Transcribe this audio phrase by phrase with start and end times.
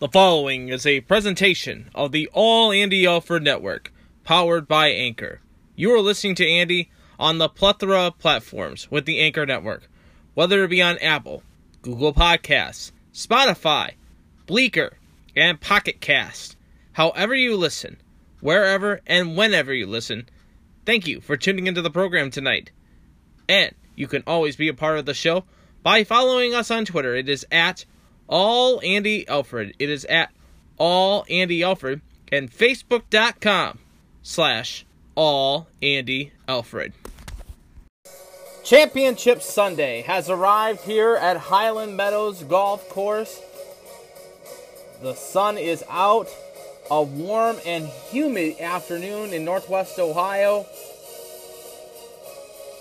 [0.00, 5.40] The following is a presentation of the All Andy Alford Network, powered by Anchor.
[5.74, 9.88] You are listening to Andy on the plethora of platforms with the Anchor Network,
[10.34, 11.42] whether it be on Apple,
[11.82, 13.94] Google Podcasts, Spotify,
[14.46, 14.98] Breaker,
[15.34, 16.56] and Pocket Cast.
[16.92, 17.96] However you listen,
[18.40, 20.28] wherever and whenever you listen,
[20.86, 22.70] thank you for tuning into the program tonight.
[23.48, 25.42] And you can always be a part of the show
[25.82, 27.16] by following us on Twitter.
[27.16, 27.84] It is at
[28.28, 29.74] all Andy Alford.
[29.78, 30.30] It is at
[30.76, 33.78] all Andy Alford and Facebook.com
[34.22, 36.92] slash all Andy Alford.
[38.62, 43.40] Championship Sunday has arrived here at Highland Meadows Golf Course.
[45.00, 46.28] The sun is out.
[46.90, 50.64] A warm and humid afternoon in northwest Ohio.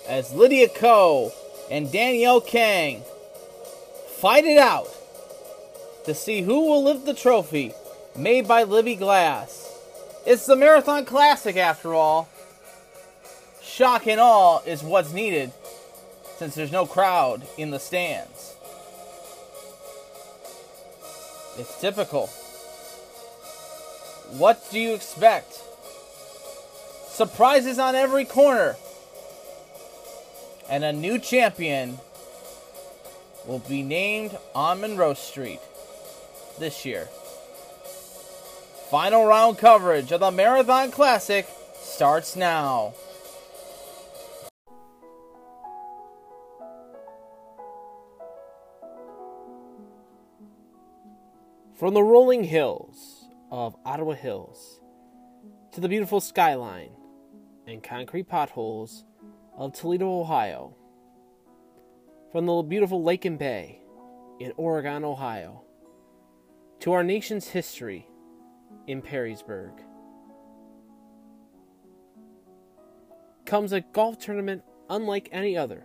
[0.07, 1.33] As Lydia Ko
[1.69, 3.03] and Danielle Kang
[4.19, 4.87] fight it out
[6.07, 7.73] to see who will lift the trophy
[8.15, 9.69] made by Libbey Glass.
[10.25, 12.29] It's the Marathon Classic after all.
[13.61, 15.51] Shock and awe is what's needed
[16.37, 18.55] since there's no crowd in the stands.
[21.57, 22.27] It's typical.
[24.37, 25.61] What do you expect?
[27.09, 28.77] Surprises on every corner.
[30.69, 31.99] And a new champion
[33.45, 35.59] will be named on Monroe Street
[36.59, 37.07] this year.
[38.89, 42.93] Final round coverage of the Marathon Classic starts now.
[51.75, 54.81] From the rolling hills of Ottawa Hills
[55.73, 56.89] to the beautiful skyline
[57.67, 59.03] and concrete potholes
[59.55, 60.75] of Toledo, Ohio,
[62.31, 63.81] from the beautiful Lake and Bay
[64.39, 65.66] in Oregon, Ohio,
[66.79, 68.07] to our nation's history
[68.85, 69.71] in Perrysburg,
[73.45, 75.83] comes a golf tournament unlike any other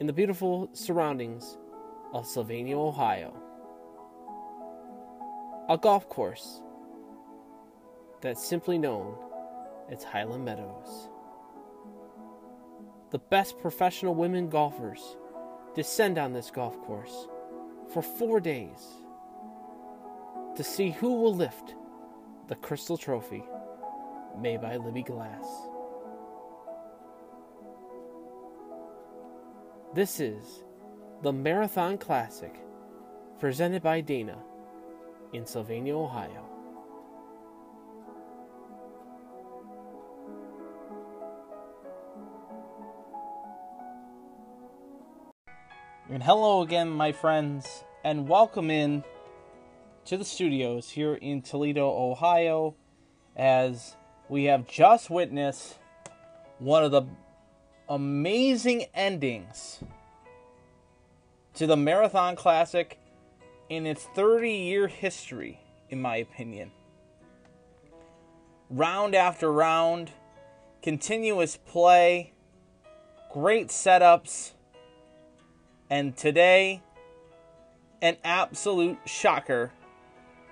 [0.00, 1.58] in the beautiful surroundings
[2.12, 3.34] of Sylvania, Ohio.
[5.68, 6.62] A golf course
[8.22, 9.14] that's simply known
[9.90, 11.08] as Highland Meadows.
[13.10, 15.16] The best professional women golfers
[15.74, 17.28] descend on this golf course
[17.92, 18.99] for four days
[20.56, 21.74] to see who will lift
[22.48, 23.44] the crystal trophy
[24.38, 25.46] made by Libbey Glass.
[29.94, 30.64] This is
[31.22, 32.54] the Marathon Classic
[33.38, 34.38] presented by Dana
[35.32, 36.46] in Sylvania, Ohio.
[46.08, 49.04] And hello again, my friends, and welcome in
[50.06, 52.74] to the studios here in Toledo, Ohio,
[53.36, 53.96] as
[54.28, 55.78] we have just witnessed
[56.58, 57.02] one of the
[57.88, 59.80] amazing endings
[61.54, 62.98] to the Marathon Classic
[63.68, 66.70] in its 30 year history, in my opinion.
[68.68, 70.12] Round after round,
[70.82, 72.32] continuous play,
[73.32, 74.52] great setups,
[75.88, 76.82] and today,
[78.00, 79.72] an absolute shocker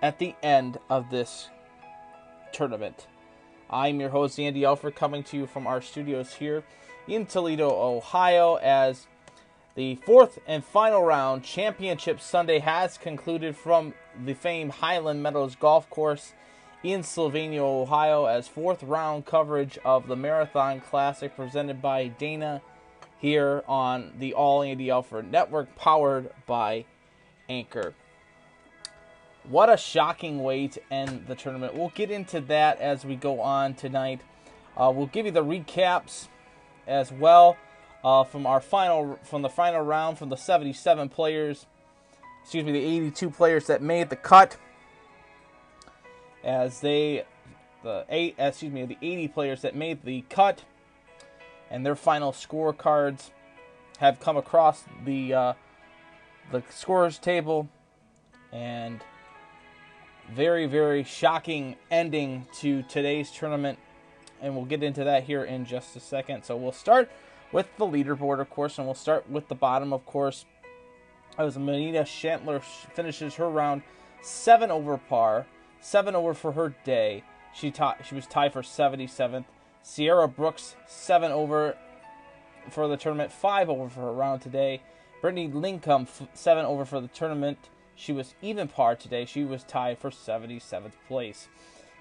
[0.02, 1.48] at the end of this
[2.52, 3.06] tournament.
[3.70, 6.64] I'm your host, Andy Alford, coming to you from our studios here
[7.06, 9.06] in Toledo, Ohio, as
[9.74, 13.94] the fourth and final round championship Sunday has concluded from
[14.24, 16.32] the famed Highland Meadows Golf Course
[16.82, 22.62] in Sylvania, Ohio, as fourth round coverage of the Marathon Classic presented by Dana
[23.18, 26.84] here on the All Andy Alford Network, powered by
[27.48, 27.94] Anchor.
[29.48, 31.74] What a shocking way to end the tournament.
[31.74, 34.20] We'll get into that as we go on tonight.
[34.76, 36.28] Uh, we'll give you the recaps
[36.86, 37.56] as well
[38.04, 41.64] uh, from our final from the final round from the 77 players,
[42.42, 44.58] excuse me, the 82 players that made the cut.
[46.44, 47.24] As they
[47.82, 50.62] the eight excuse me the 80 players that made the cut
[51.70, 53.30] and their final scorecards
[53.98, 55.52] have come across the uh,
[56.52, 57.68] the scores table
[58.52, 59.00] and
[60.34, 63.78] very, very shocking ending to today's tournament,
[64.40, 66.44] and we'll get into that here in just a second.
[66.44, 67.10] So we'll start
[67.52, 70.44] with the leaderboard, of course, and we'll start with the bottom, of course.
[71.38, 72.62] As Manita Shantler
[72.94, 73.82] finishes her round
[74.20, 75.46] seven over par,
[75.80, 77.22] seven over for her day.
[77.54, 79.44] She taught, she was tied for 77th.
[79.82, 81.76] Sierra Brooks seven over
[82.70, 84.82] for the tournament, five over for her round today.
[85.20, 87.58] Brittany Lincoln seven over for the tournament.
[87.98, 89.24] She was even par today.
[89.24, 91.48] She was tied for 77th place.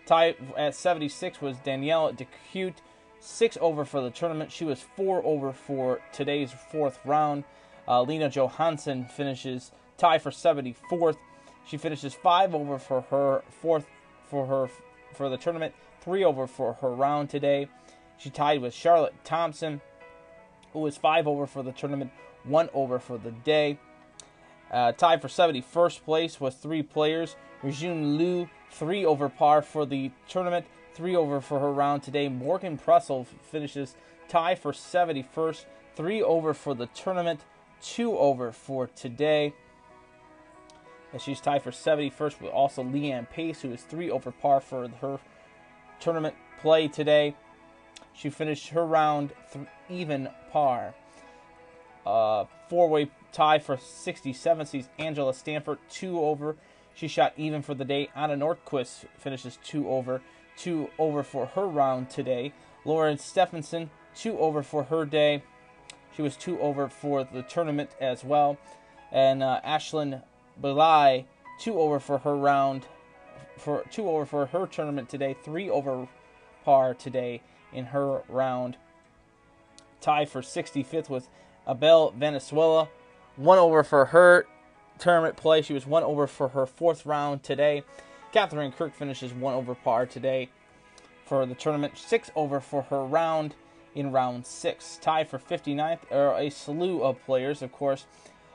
[0.05, 2.75] Tied at 76 was Danielle DeCute,
[3.19, 4.51] six over for the tournament.
[4.51, 7.45] She was four over for today's fourth round.
[7.87, 11.17] Uh, Lena Johansson finishes tie for 74th.
[11.65, 13.87] She finishes five over for her fourth
[14.29, 14.69] for her
[15.13, 17.69] for the tournament, three over for her round today.
[18.17, 19.81] She tied with Charlotte Thompson,
[20.73, 22.11] who was five over for the tournament,
[22.43, 23.79] one over for the day.
[24.71, 27.35] Uh, tied for 71st place was three players.
[27.63, 32.27] Rejun Liu, three over par for the tournament, three over for her round today.
[32.27, 33.95] Morgan Pressel finishes
[34.27, 35.65] tie for 71st,
[35.95, 37.45] three over for the tournament,
[37.81, 39.53] two over for today.
[41.13, 44.87] And she's tied for 71st with also Lee-Anne Pace, who is three over par for
[45.01, 45.19] her
[45.99, 47.35] tournament play today.
[48.13, 50.93] She finished her round th- even par.
[52.07, 56.55] Uh, Four way tie for 67 sees Angela Stanford two over.
[56.93, 58.09] She shot even for the day.
[58.15, 60.21] Anna Nordqvist finishes two over.
[60.57, 62.53] Two over for her round today.
[62.83, 65.43] Lauren Stephenson, two over for her day.
[66.15, 68.57] She was two over for the tournament as well.
[69.11, 70.23] And uh, Ashleigh
[70.61, 71.25] Buhai,
[71.59, 72.85] two over for her round,
[73.57, 75.35] for two over for her tournament today.
[75.43, 76.07] Three over
[76.65, 78.77] par today in her round.
[80.01, 81.29] Tie for 65th with
[81.67, 82.89] Albane Valenzuela.
[83.35, 84.47] One over for her
[84.97, 85.61] tournament play.
[85.61, 87.83] She was one over for her fourth round today.
[88.31, 90.49] Katherine Kirk finishes one over par today
[91.25, 91.97] for the tournament.
[91.97, 93.55] Six over for her round
[93.95, 94.97] in round six.
[95.01, 98.05] Tied for 59th are a slew of players, of course.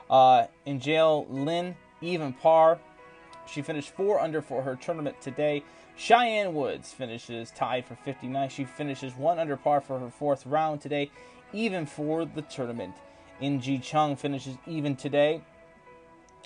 [0.09, 2.79] Uh, in jail, Lynn, even par.
[3.47, 5.65] She finished four under for her tournament today.
[5.97, 8.49] Cheyenne Woods finishes tied for 59.
[8.49, 11.11] She finishes one under par for her fourth round today,
[11.53, 12.95] even for the tournament.
[13.41, 15.43] In Gee Chun finishes even today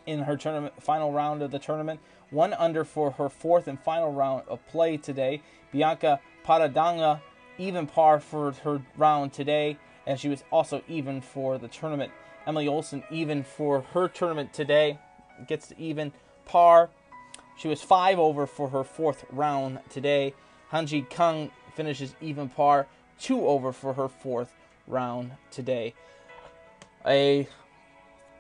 [0.07, 2.01] in her tournament final round of the tournament.
[2.31, 5.43] One under for her fourth and final round of play today.
[5.73, 7.21] Bianca Pagdanganan
[7.59, 12.13] even par for her round today, and she was also even for the tournament.
[12.47, 14.99] Emily Olson even for her tournament today,
[15.47, 16.13] gets to even
[16.45, 16.91] par.
[17.57, 20.35] She was five over for her fourth round today.
[20.73, 22.87] Hanji Kang finishes even par,
[23.19, 24.55] two over for her fourth
[24.87, 25.95] round today.
[27.07, 27.49] A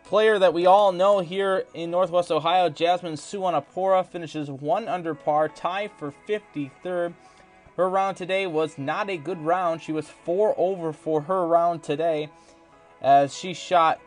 [0.04, 5.48] player that we all know here in Northwest Ohio, Jasmine Suwannapura, finishes one under par,
[5.48, 7.14] tied for 53rd.
[7.76, 9.82] Her round today was not a good round.
[9.82, 12.30] She was four over for her round today
[13.02, 14.00] as she shot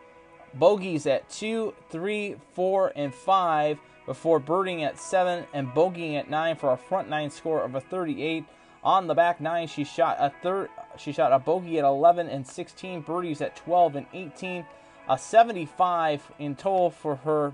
[0.54, 6.56] bogeys at two, three, four, and five before birding at seven and bogeying at nine
[6.56, 8.44] for a front nine score of a 38.
[8.84, 10.70] On the back nine, she shot a third.
[11.00, 14.66] She shot a bogey at 11 and 16, birdies at 12 and 18,
[15.08, 17.54] a 75 in total for her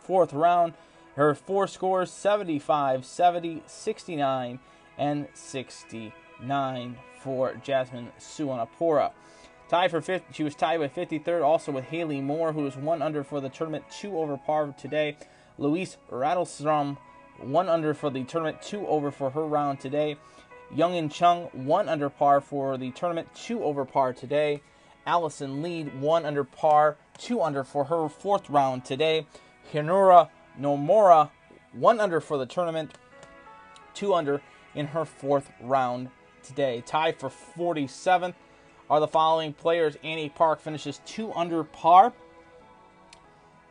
[0.00, 0.74] fourth round.
[1.14, 4.58] Her four scores 75, 70, 69,
[4.98, 9.12] and 69 for Jasmine Suwannapura.
[9.68, 13.02] Tied for fifth, she was tied with 53rd, also with Haley Moore, who was one
[13.02, 15.16] under for the tournament, two over par today.
[15.58, 16.98] Louise Rattlestrom,
[17.38, 20.16] one under for the tournament, two over for her round today.
[20.74, 24.62] Young and Chung, one under par for the tournament, two over par today.
[25.06, 29.26] Allison Lead, one under par, two under for her fourth round today.
[29.72, 31.30] Hinura Nomura,
[31.72, 32.94] one under for the tournament,
[33.92, 34.40] two under
[34.74, 36.08] in her fourth round
[36.42, 36.82] today.
[36.86, 38.34] Tied for 47th
[38.88, 39.96] are the following players.
[40.02, 42.12] Annie Park finishes two under par.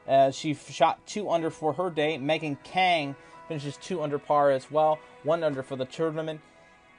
[0.08, 2.18] As she shot two under for her day.
[2.18, 3.16] Megan Kang
[3.48, 5.00] finishes two under par as well.
[5.24, 6.42] One under for the tournament.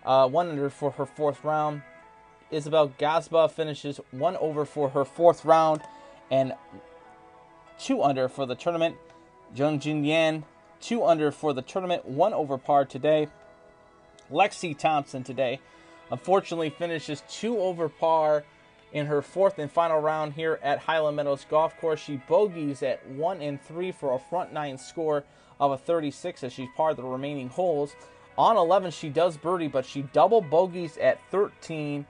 [0.04, 1.82] Uh, one under for her fourth round.
[2.50, 5.80] Isabel Gazba finishes one over for her fourth round
[6.30, 6.52] and
[7.78, 8.96] two under for the tournament.
[9.54, 10.44] Jung Jin Yan,
[10.80, 13.28] two under for the tournament, one over par today.
[14.30, 15.60] Lexi Thompson today,
[16.10, 18.44] unfortunately, finishes two over par
[18.92, 22.00] in her fourth and final round here at Highland Meadows Golf Course.
[22.00, 25.24] She bogeys at one and three for a front nine score
[25.58, 27.94] of a 36 as she parred the remaining holes.
[28.38, 32.06] On 11, she does birdie, but she double bogeys at 13,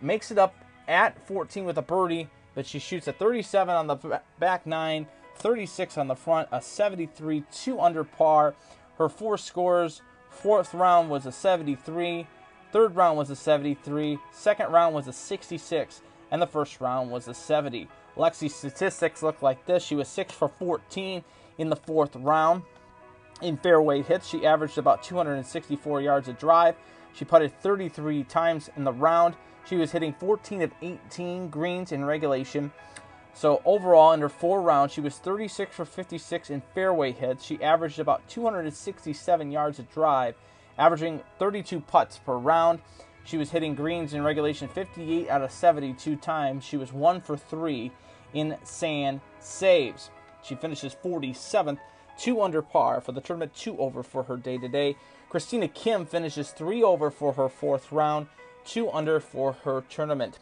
[0.00, 0.54] makes it up
[0.88, 5.98] at 14 with a birdie, but she shoots a 37 on the back nine, 36
[5.98, 8.54] on the front, a 73, two under par.
[8.98, 12.26] Her four scores fourth round was a 73,
[12.72, 17.28] third round was a 73, second round was a 66, and the first round was
[17.28, 17.88] a 70.
[18.16, 19.82] Lexi's statistics look like this.
[19.82, 21.24] She was 6 for 14
[21.58, 22.62] in the fourth round.
[23.42, 26.76] In fairway hits, she averaged about 264 yards a drive.
[27.14, 29.34] She putted 33 times in the round.
[29.66, 32.72] She was hitting 14 of 18 greens in regulation.
[33.32, 37.44] So overall, in her four rounds, she was 36 for 56 in fairway hits.
[37.44, 40.34] She averaged about 267 yards a drive,
[40.76, 42.80] averaging 32 putts per round.
[43.24, 46.64] She was hitting greens in regulation 58 out of 72 times.
[46.64, 47.92] She was one for three
[48.34, 50.10] in sand saves.
[50.42, 51.78] She finishes 47th,
[52.20, 54.96] two under par for the tournament, two over for her day to day.
[55.30, 58.26] Christina Kim finishes three over for her fourth round,
[58.64, 60.38] two under for her tournament.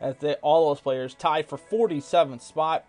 [0.00, 2.84] As they, all those players tied for 47th spot.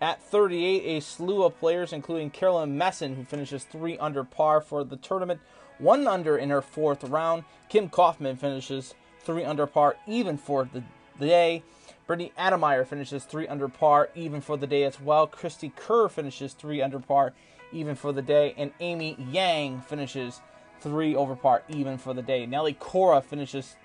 [0.00, 4.82] At 38, a slew of players, including Caroline Masson, who finishes three under par for
[4.82, 5.40] the tournament,
[5.78, 7.44] one under in her fourth round.
[7.68, 10.82] Kim Kaufman finishes three under par, even for the
[11.18, 11.62] day.
[12.06, 15.26] Brittany Altomare finishes three under par, even for the day as well.
[15.26, 17.32] Cristie Kerr finishes three under par,
[17.72, 18.54] even for the day.
[18.56, 20.40] And Amy Yang finishes
[20.80, 22.44] three over par, even for the day.
[22.44, 23.76] Nelly Korda finishes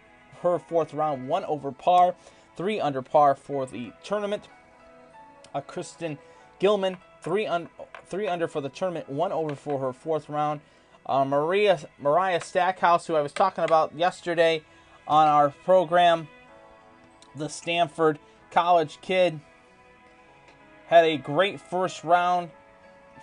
[0.42, 2.16] her fourth round, one over par,
[2.56, 4.50] three under par for the tournament.
[5.54, 6.18] Uh, Kristen
[6.60, 7.70] Gilman, three, un-
[8.06, 10.62] three under for the tournament, one over for her fourth round.
[11.06, 14.64] Uh, Maria Mariah Stackhouse, who I was talking about yesterday
[15.08, 16.28] on our program,
[17.38, 18.20] the Stanford
[18.52, 19.40] College kid,
[20.88, 22.50] had a great first round,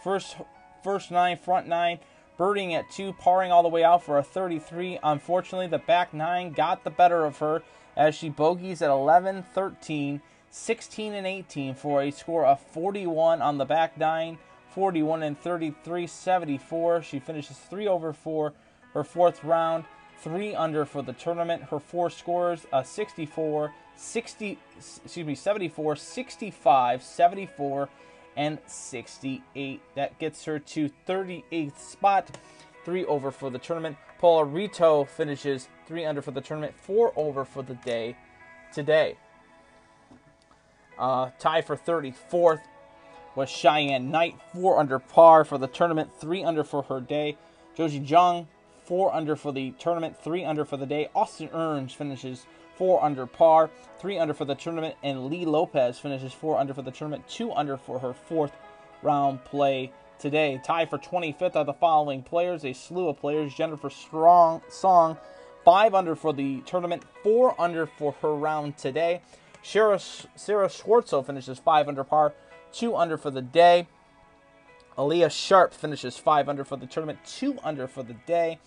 [0.03, 0.37] first
[0.83, 1.99] first nine, front nine,
[2.37, 4.99] birding at two, parring all the way out for a 33.
[5.03, 7.63] Unfortunately, the back nine got the better of her
[7.97, 13.59] as she bogeys at 11, 13, 16, and 18 for a score of 41 on
[13.59, 14.39] the back nine.
[14.71, 17.03] 41 and 33, 74.
[17.03, 18.53] She finishes three over four
[18.93, 19.85] her fourth round,
[20.19, 21.65] three under for the tournament.
[21.65, 27.89] Her four scores: a 64, 60, excuse me, 74, 65, 74,
[28.37, 29.81] and 68.
[29.95, 32.37] That gets her to 38th spot,
[32.85, 33.97] three over for the tournament.
[34.19, 38.17] Paula Reto finishes three under for the tournament, four over for the day
[38.73, 39.17] today.
[40.99, 42.61] Uh, tie for 34th
[43.35, 47.37] was Cheyenne Knight, four under par for the tournament, three under for her day.
[47.77, 48.47] Josie Jung,
[48.85, 51.09] four under for the tournament, three under for the day.
[51.15, 52.47] Austin Ernst finishes
[52.77, 56.83] four under par, three under for the tournament, and Lee Lopez finishes four under for
[56.83, 58.53] the tournament, two under for her fourth
[59.03, 60.61] round play today.
[60.65, 63.55] Tie for 25th are the following players, a slew of players.
[63.55, 65.19] Jennifer Strong Song,
[65.65, 69.21] five under for the tournament, four under for her round today.
[69.63, 72.35] Sarah, Sarah Schmelzel finishes five under par,
[72.73, 73.87] two under for the day.
[74.97, 78.59] Alena Sharp finishes five under for the tournament, two under for the day.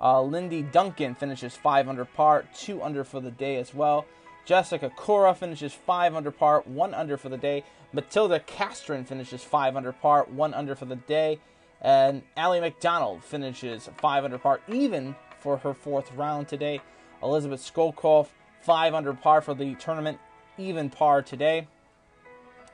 [0.00, 4.06] Uh, Lindy Duncan finishes five under par, two under for the day as well.
[4.46, 7.64] Jessica Korda finishes five under par, one under for the day.
[7.92, 11.38] Matilda Castren finishes five under par, one under for the day.
[11.82, 16.80] And Ally McDonald finishes five under par, even for her fourth round today.
[17.22, 18.28] Elizabeth Skolkoff,
[18.62, 20.18] five under par for the tournament,
[20.58, 21.66] even par today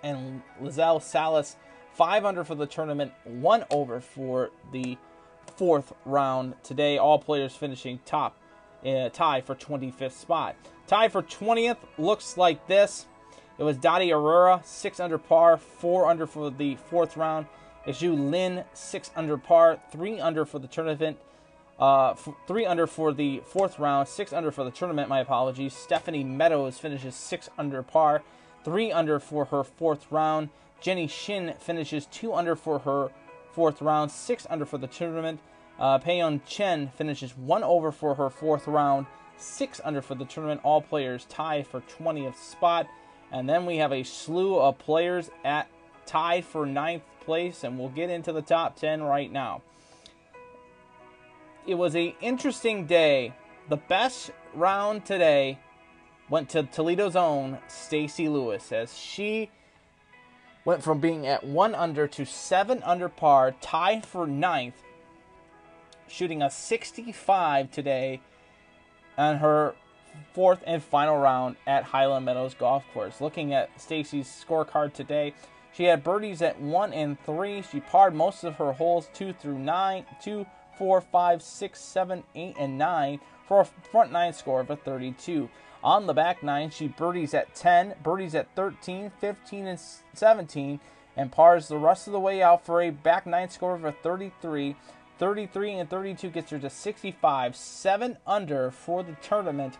[0.02, 1.56] and Lizette Salas,
[1.94, 4.96] five under for the tournament, one over for the
[5.56, 6.98] fourth round today.
[6.98, 8.36] All players finishing top,
[8.84, 10.56] uh, tie for 25th spot.
[10.86, 13.06] Tie for 20th looks like this.
[13.58, 17.46] It was Dottie Aurora, six under par, four under for the fourth round.
[17.86, 21.18] Aju Lin, six under par, three under for the tournament.
[21.78, 25.08] Uh, f- three under for the fourth round, six under for the tournament.
[25.08, 25.74] My apologies.
[25.74, 28.22] Stephanie Meadows finishes six under par
[28.66, 30.48] three under for her fourth round.
[30.80, 33.10] Jenny Shin finishes two under for her
[33.56, 35.40] fourth round, six under for the tournament.
[35.80, 39.06] Uh, Peyon Chen finishes one over for her fourth round,
[39.38, 40.60] six under for the tournament.
[40.62, 42.86] All players tie for 20th spot.
[43.32, 45.68] And then we have a slew of players at
[46.04, 49.62] tied for ninth place, and we'll get into the top 10 right now.
[51.66, 53.32] It was a interesting day.
[53.70, 55.58] The best round today
[56.28, 59.50] went to Toledo's own Stacy Lewis as she
[60.66, 64.82] went from being at one under to seven under par, tied for ninth,
[66.08, 68.20] shooting a 65 today
[69.16, 69.74] on her
[70.34, 73.20] fourth and final round at Highland Meadows Golf Course.
[73.20, 75.34] Looking at Stacy's scorecard today,
[75.72, 77.62] she had birdies at one and three.
[77.62, 80.46] She parred most of her holes two through nine, two,
[80.76, 85.48] four, five, six, seven, eight, and nine for a front nine score of a 32.
[85.86, 89.80] On the back nine, she birdies at 10, birdies at 13, 15, and
[90.14, 90.80] 17,
[91.16, 93.92] and pars the rest of the way out for a back nine score of a
[93.92, 94.74] 33.
[95.20, 99.78] 33 and 32 gets her to 65, 7 under for the tournament.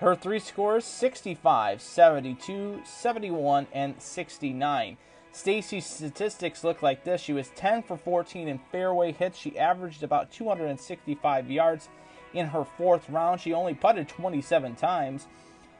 [0.00, 4.96] Her three scores 65, 72, 71, and 69.
[5.30, 7.20] Stacy's statistics look like this.
[7.20, 9.38] She was 10 for 14 in fairway hits.
[9.38, 11.88] She averaged about 265 yards
[12.36, 13.40] in her fourth round.
[13.40, 15.26] She only putted 27 times.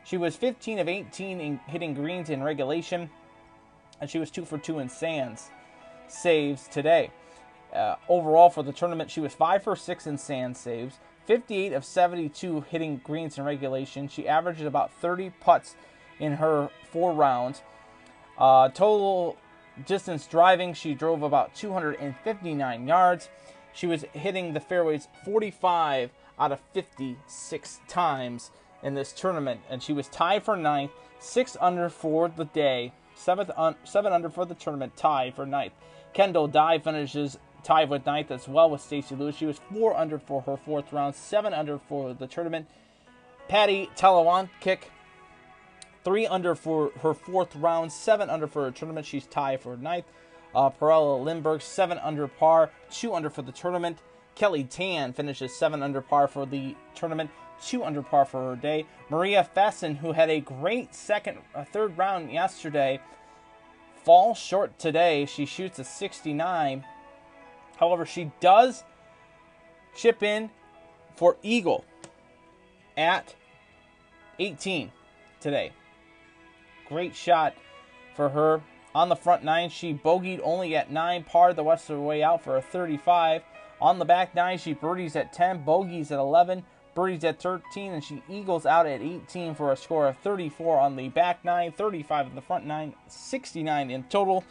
[0.05, 3.11] She was 15 of 18 in hitting greens in regulation,
[4.01, 5.51] and she was 2 for 2 in sands
[6.09, 7.11] saves today.
[7.75, 11.85] Uh, overall for the tournament, she was 5 for 6 in sand saves, 58 of
[11.85, 14.09] 72 hitting greens in regulation.
[14.09, 15.75] She averaged about 30 putts
[16.21, 17.63] in her four rounds.
[18.39, 19.37] Uh, total
[19.85, 23.29] distance driving, she drove about 259 yards.
[23.73, 28.51] She was hitting the fairways 45 out of 56 times
[28.83, 33.51] in this tournament, and she was tied for ninth, six under for the day, seventh
[33.57, 35.73] un, seven under for the tournament, tied for ninth.
[36.13, 39.37] Kendall Dye finishes tied with ninth as well with Stacy Lewis.
[39.37, 42.69] She was four under for her fourth round, seven under for the tournament.
[43.49, 44.91] Patty Talawan kick
[46.05, 49.07] three under for her fourth round, seven under for her tournament.
[49.07, 50.07] She's tied for ninth.
[50.55, 53.99] Uh, Pernilla Lindberg, seven under par, two under for the tournament.
[54.37, 58.87] Kelly Tan finishes seven under par for the tournament, two under par for her day.
[59.09, 63.01] Maria Fasten, who had a great second, uh, third round yesterday,
[64.05, 65.25] falls short today.
[65.25, 66.85] She shoots a 69.
[67.79, 68.85] However, she does
[69.97, 70.51] chip in
[71.17, 71.85] for Eagle
[72.97, 73.35] at
[74.39, 74.93] 18
[75.41, 75.73] today.
[76.89, 77.55] Great shot
[78.15, 78.61] for her.
[78.95, 82.23] On the front nine, she bogeyed only at 9, par the rest of the way
[82.23, 83.43] out for a 35.
[83.81, 86.65] On the back nine, she birdies at 10, bogeys at 11,
[86.95, 90.97] birdies at 13, and she eagles out at 18 for a score of 34 on
[90.97, 94.45] the back nine, 35 on the front nine, 69 in total.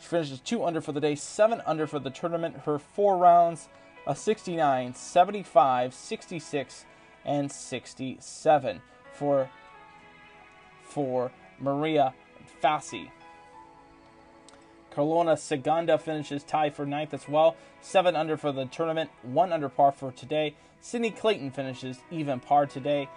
[0.00, 2.56] She finishes 2 under for the day, 7 under for the tournament.
[2.64, 3.68] Her four rounds,
[4.06, 6.84] a 69, 75, 66,
[7.24, 9.48] and 67 for,
[10.82, 12.12] for Maria
[12.62, 13.10] Fassi.
[14.94, 17.56] Carlona Segunda finishes tied for ninth as well.
[17.80, 20.54] Seven under for the tournament, one under par for today.
[20.80, 23.08] Sydney Clayton finishes even par today.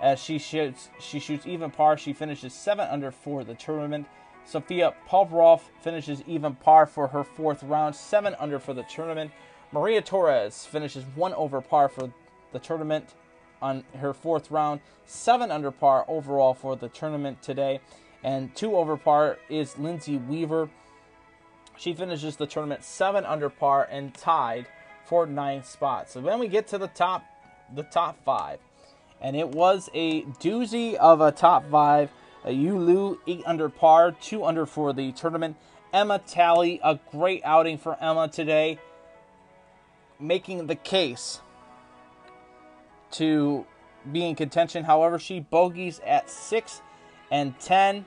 [0.00, 1.98] As she shoots, she shoots even par.
[1.98, 4.06] She finishes seven under for the tournament.
[4.44, 9.30] Sophia Popov finishes even par for her fourth round, seven under for the tournament.
[9.70, 12.12] Maria Torres finishes one over par for
[12.52, 13.14] the tournament
[13.62, 17.80] on her fourth round, seven under par overall for the tournament today,
[18.24, 20.70] and two over par is Lindsay Weaver
[21.80, 24.66] she finishes the tournament seven under par and tied
[25.06, 26.10] for ninth spot.
[26.10, 27.24] So then we get to the top,
[27.74, 28.58] the top five,
[29.20, 32.10] and it was a doozy of a top five.
[32.10, 35.56] Uh, a Yulu eight under par, two under for the tournament.
[35.92, 38.78] Emma Talley, a great outing for Emma today,
[40.18, 41.40] making the case
[43.10, 43.66] to
[44.10, 44.84] be in contention.
[44.84, 46.80] However, she bogeys at six
[47.30, 48.04] and ten.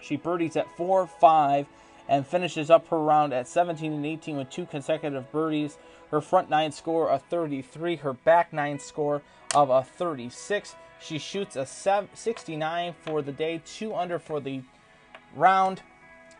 [0.00, 1.66] She birdies at four, five,
[2.08, 5.78] and finishes up her round at 17 and 18 with two consecutive birdies.
[6.10, 9.22] Her front nine score a 33, her back nine score
[9.54, 10.76] of a 36.
[11.00, 14.62] She shoots a 69 for the day, two under for the
[15.34, 15.82] round,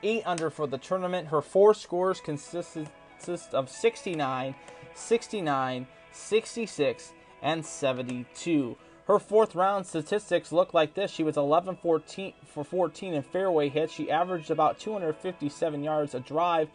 [0.03, 1.29] eight under for the tournament.
[1.29, 2.79] Her four scores consist,
[3.19, 4.55] consist of 69,
[4.95, 8.77] 69, 66, and 72.
[9.07, 11.11] Her fourth round statistics look like this.
[11.11, 13.93] She was 11 14 for 14 in fairway hits.
[13.93, 16.71] She averaged about 257 yards a drive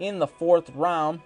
[0.00, 1.20] in the fourth round.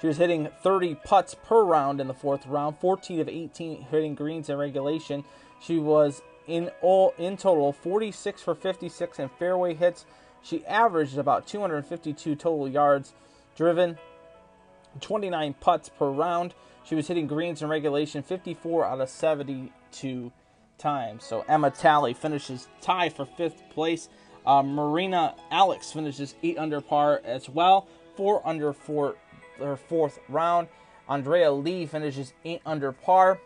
[0.00, 4.14] She was hitting 30 putts per round in the fourth round, 14 of 18 hitting
[4.14, 5.24] greens in regulation.
[5.60, 10.06] She was in all in total 46 for 56 in fairway hits.
[10.40, 13.12] She averaged about 252 total yards
[13.56, 13.98] driven,
[15.00, 16.54] 29 putts per round.
[16.84, 20.32] She was hitting greens in regulation 54 out of 72
[20.78, 21.24] times.
[21.24, 24.08] So Emma Talley finishes tie for fifth place.
[24.46, 27.86] Uh, Marina Alex finishes eight under par as well,
[28.16, 29.16] four under for
[29.58, 30.68] her fourth round.
[31.08, 33.38] Andrea Lee finishes eight under par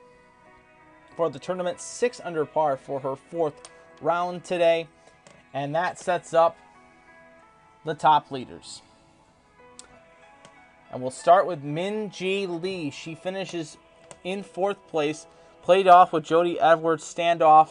[1.16, 4.88] for the tournament, six under par for her fourth round today,
[5.52, 6.56] and that sets up
[7.84, 8.82] the top leaders.
[10.92, 12.90] And we'll start with Minjee Lee.
[12.90, 13.78] She finishes
[14.24, 15.26] in fourth place,
[15.62, 17.70] played off with Jodi Ewart Shadoff,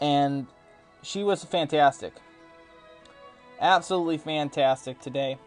[0.00, 0.46] and
[1.02, 2.12] she was fantastic.
[3.60, 5.38] Absolutely fantastic today.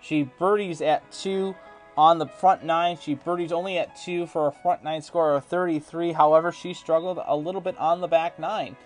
[0.00, 1.54] She birdies at two
[1.96, 2.96] on the front nine.
[2.96, 6.12] She birdies only at two for a front nine score of 33.
[6.12, 8.76] However, she struggled a little bit on the back nine,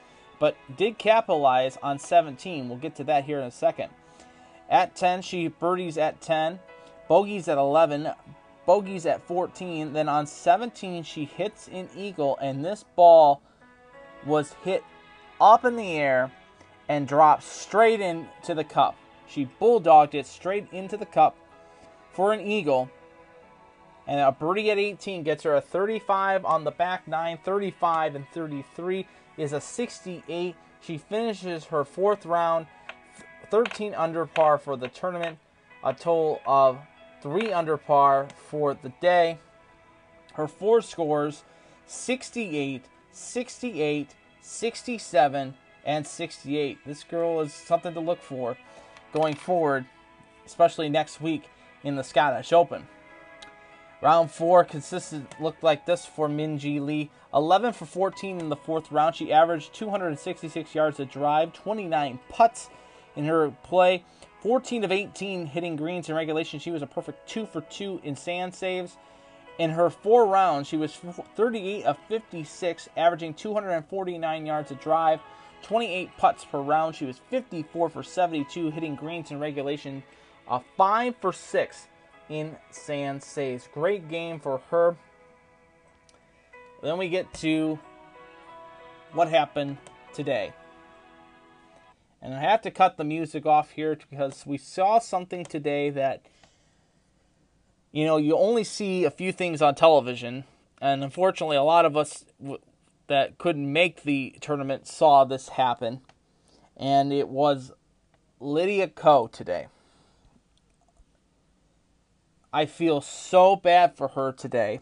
[0.41, 2.69] but did capitalize on 17.
[2.69, 3.91] We'll get to that here in a second.
[4.73, 6.59] At 10, she birdies at 10,
[7.07, 8.11] bogeys at 11,
[8.65, 9.93] bogeys at 14.
[9.93, 13.43] Then on 17, she hits an eagle, and this ball
[14.25, 14.83] was hit
[15.39, 16.33] up in the air
[16.89, 18.97] and dropped straight into the cup.
[19.27, 21.37] She bulldogged it straight into the cup
[22.15, 22.91] for an eagle.
[24.07, 28.27] And a birdie at 18 gets her a 35 on the back nine, 35 and
[28.33, 29.07] 33
[29.37, 30.57] is a 68.
[30.81, 32.67] She finishes her fourth round
[33.53, 35.39] 13 under par for the tournament,
[35.85, 36.79] a total of
[37.21, 39.37] 3 under par for the day.
[40.33, 41.45] Her four scores
[41.85, 46.79] 68, 68, 67, and 68.
[46.87, 48.57] This girl is something to look for
[49.13, 49.85] going forward,
[50.47, 51.51] especially next week
[51.85, 52.87] in the Scottish Open.
[54.01, 57.11] Round four consisted looked like this for Minjee Lee.
[57.35, 59.15] 11 for 14 in the fourth round.
[59.15, 62.71] She averaged 266 yards a drive, 29 putts
[63.17, 64.05] in her play,
[64.41, 66.59] 14 of 18 hitting greens in regulation.
[66.59, 68.97] She was a perfect 2 for 2 in sand saves.
[69.59, 70.95] In her four rounds, she was
[71.37, 75.21] 38 of 56, averaging 249 yards a drive,
[75.63, 76.95] 28 putts per round.
[76.95, 80.03] She was 54 for 72, hitting greens in regulation,
[80.49, 81.89] a 5 for 6
[82.31, 83.69] in sand saves.
[83.73, 84.97] Great game for her.
[86.83, 87.79] Then we get to
[89.13, 89.77] what happened
[90.15, 90.53] today.
[92.23, 96.25] And I have to cut the music off here because we saw something today that,
[97.91, 100.45] you know, you only see a few things on television.
[100.81, 102.25] And unfortunately, a lot of us
[103.09, 106.01] that couldn't make the tournament saw this happen.
[106.77, 107.73] And it was
[108.39, 109.67] Lydia Ko today.
[112.53, 114.81] I feel so bad for her today,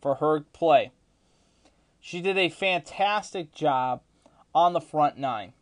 [0.00, 0.92] for her play.
[2.00, 4.02] She did a fantastic job
[4.54, 5.54] on the front nine.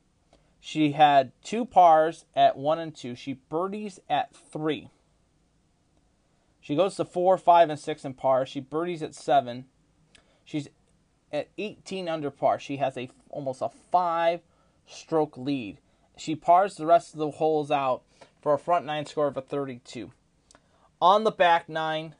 [0.60, 3.14] She had two pars at one and two.
[3.14, 4.90] She birdies at three.
[6.60, 8.44] She goes to four, five, and six in par.
[8.44, 9.64] She birdies at seven.
[10.44, 10.68] She's
[11.32, 12.58] at 18 under par.
[12.58, 14.40] She has a almost a five
[14.86, 15.78] stroke lead.
[16.16, 18.02] She pars the rest of the holes out
[18.42, 20.12] for a front nine score of a 32.
[21.00, 22.14] On the back nine,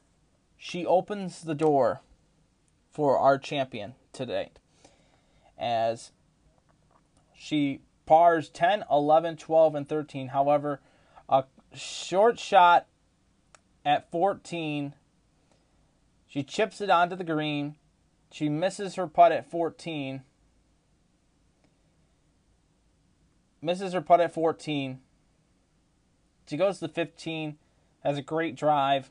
[0.57, 2.01] she opens the door
[2.91, 4.51] for our champion today
[5.57, 6.11] as
[7.35, 10.29] she pars 10, 11, 12, and 13.
[10.29, 10.81] However,
[11.29, 12.87] a short shot
[13.85, 14.93] at 14,
[16.27, 17.75] she chips it onto the green.
[18.31, 20.21] She misses her putt at 14.
[23.61, 24.99] Misses her putt at 14.
[26.47, 27.57] She goes to 15
[28.03, 29.09] has a great drive,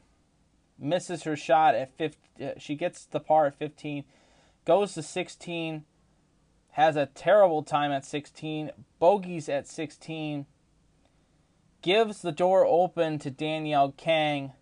[0.79, 2.46] misses her shot at 15.
[2.46, 4.05] Uh, she gets the par at 15,
[4.64, 5.85] goes to 16,
[6.81, 10.47] has a terrible time at 16, bogeys at 16,
[11.83, 14.53] gives the door open to Danielle Kang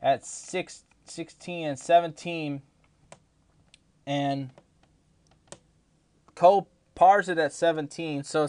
[0.00, 2.62] at 6, 16 and 17,
[4.06, 4.50] and
[6.36, 8.22] Ko pars it at 17.
[8.22, 8.46] So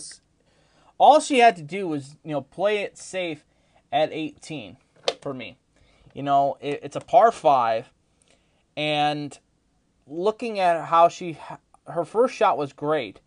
[1.00, 3.46] all she had to do was, you know, play it safe
[3.92, 4.78] at 18
[5.24, 5.58] for me.
[6.14, 7.90] You know, it, it's a par five,
[8.78, 9.36] and
[10.06, 11.40] looking at how she
[11.88, 13.20] her first shot was great.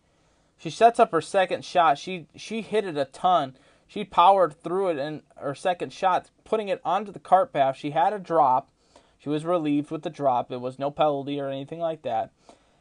[0.57, 1.97] She sets up her second shot.
[1.97, 3.55] She she hit it a ton.
[3.87, 7.77] She powered through it in her second shot, putting it onto the cart path.
[7.77, 8.69] She had a drop.
[9.17, 10.51] She was relieved with the drop.
[10.51, 12.31] It was no penalty or anything like that.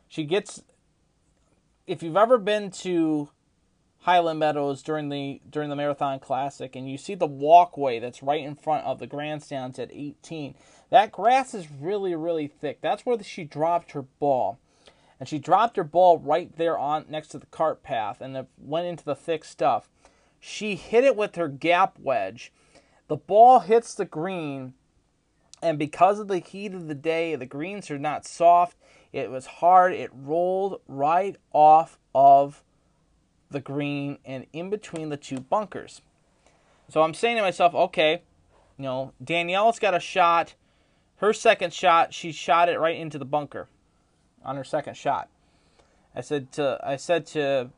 [0.09, 0.62] She gets
[1.87, 3.31] if you've ever been to
[4.01, 8.45] Highland Meadows during the during the Marathon Classic, and you see the walkway that's right
[8.45, 10.55] in front of the grandstands at 18.
[10.91, 12.81] That grass is really really thick.
[12.81, 14.59] That's where she dropped her ball,
[15.19, 18.47] and she dropped her ball right there on next to the cart path, and it
[18.57, 19.89] went into the thick stuff.
[20.39, 22.53] She hit it with her gap wedge.
[23.09, 24.75] The ball hits the green,
[25.63, 28.77] and because of the heat of the day, the greens are not soft.
[29.13, 29.93] It was hard.
[29.93, 32.63] It rolled right off of
[33.51, 36.03] the green and in between the two bunkers.
[36.89, 38.23] So I'm saying to myself, okay,
[38.77, 40.55] you know, Danielle's got a shot.
[41.17, 43.69] Her second shot, she shot it right into the bunker
[44.44, 45.29] on her second shot.
[46.14, 47.70] I said to I said to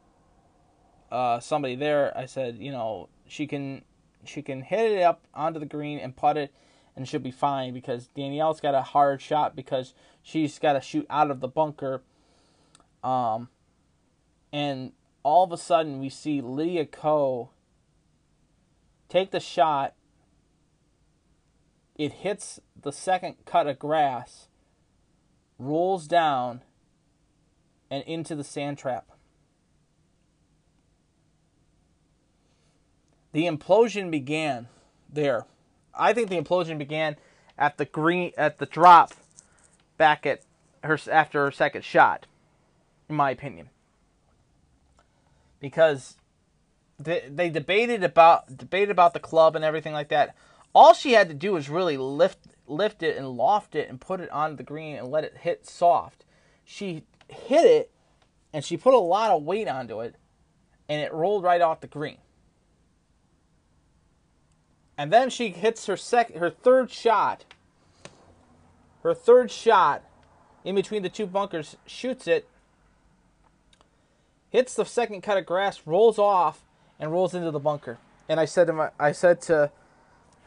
[1.11, 3.83] uh, somebody there, I said, you know, she can
[4.25, 6.53] she can hit it up onto the green and putt it
[6.97, 11.07] and she'll be fine because Danielle's got a hard shot because she's got to shoot
[11.09, 12.03] out of the bunker.
[13.03, 13.49] Um,
[14.53, 14.93] and
[15.23, 17.51] all of a sudden we see Lydia Ko
[19.09, 19.95] take the shot.
[21.97, 24.49] It hits the second cut of grass,
[25.61, 26.63] rolls down,
[27.91, 29.07] and into the sand trap.
[33.33, 34.67] The implosion began
[35.09, 35.47] there.
[35.95, 37.17] I think the implosion began
[37.57, 39.13] at the green at the drop
[39.97, 40.41] back at
[40.83, 42.27] her after her second shot,
[43.09, 43.69] in my opinion
[45.61, 46.17] because
[46.99, 50.35] they, they debated about debated about the club and everything like that.
[50.75, 52.39] All she had to do was really lift
[52.71, 55.67] lift it and loft it and put it on the green and let it hit
[55.67, 56.25] soft.
[56.65, 57.91] She hit it
[58.53, 60.17] and she put a lot of weight onto it
[60.89, 62.19] and it rolled right off the green.
[64.97, 67.45] And then she hits her sec her third shot.
[69.03, 70.03] Her third shot
[70.65, 72.47] in between the two bunkers, shoots it,
[74.51, 76.63] hits the second cut of grass, rolls off,
[76.99, 77.99] and rolls into the bunker.
[78.29, 79.71] And I said to my I said to,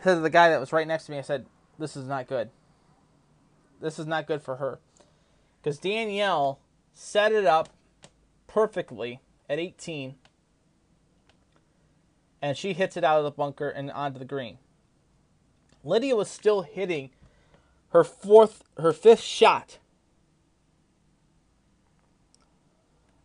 [0.03, 1.45] to the guy that was right next to me, I said,
[1.77, 2.49] This is not good.
[3.81, 4.79] This is not good for her.
[5.61, 6.59] Because Danielle
[6.93, 7.69] set it up
[8.47, 10.15] perfectly at 18
[12.41, 14.57] and she hits it out of the bunker and onto the green.
[15.83, 17.09] Lydia was still hitting
[17.89, 19.79] her fourth, her fifth shot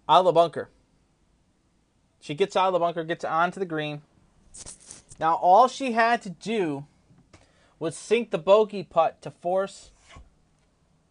[0.08, 0.70] out of the bunker.
[2.20, 4.02] She gets out of the bunker, gets onto the green.
[5.18, 6.86] Now all she had to do
[7.78, 9.90] was sink the bogey putt to force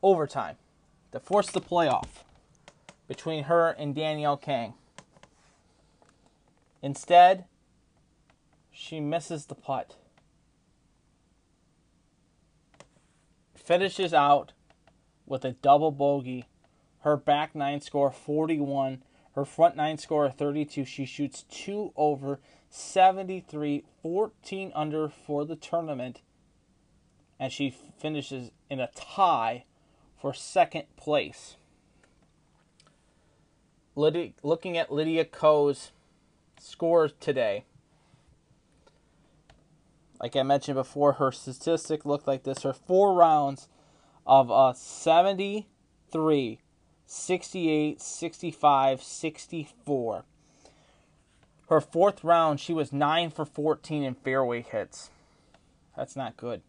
[0.03, 0.57] overtime,
[1.11, 2.23] to force the playoff
[3.07, 4.73] between her and Danielle Kang.
[6.81, 7.45] Instead,
[8.71, 9.95] she misses the putt.
[13.55, 14.53] Finishes out
[15.25, 16.45] with a double bogey.
[16.99, 19.03] Her back nine score 41.
[19.33, 20.85] Her front nine score 32.
[20.85, 26.21] She shoots two over 73, 14 under for the tournament.
[27.39, 29.65] And she finishes in a tie
[30.19, 31.55] for second place.
[33.95, 35.91] Lydia, looking at Lydia Ko's
[36.59, 37.65] scores today
[40.19, 42.63] like I mentioned before, her statistic looked like this.
[42.63, 43.67] Her four rounds
[44.25, 46.59] of uh, 73,
[47.05, 50.25] 68, 65, 64.
[51.69, 55.11] Her fourth round, she was 9 for 14 in fairway hits.
[55.95, 56.61] That's not good.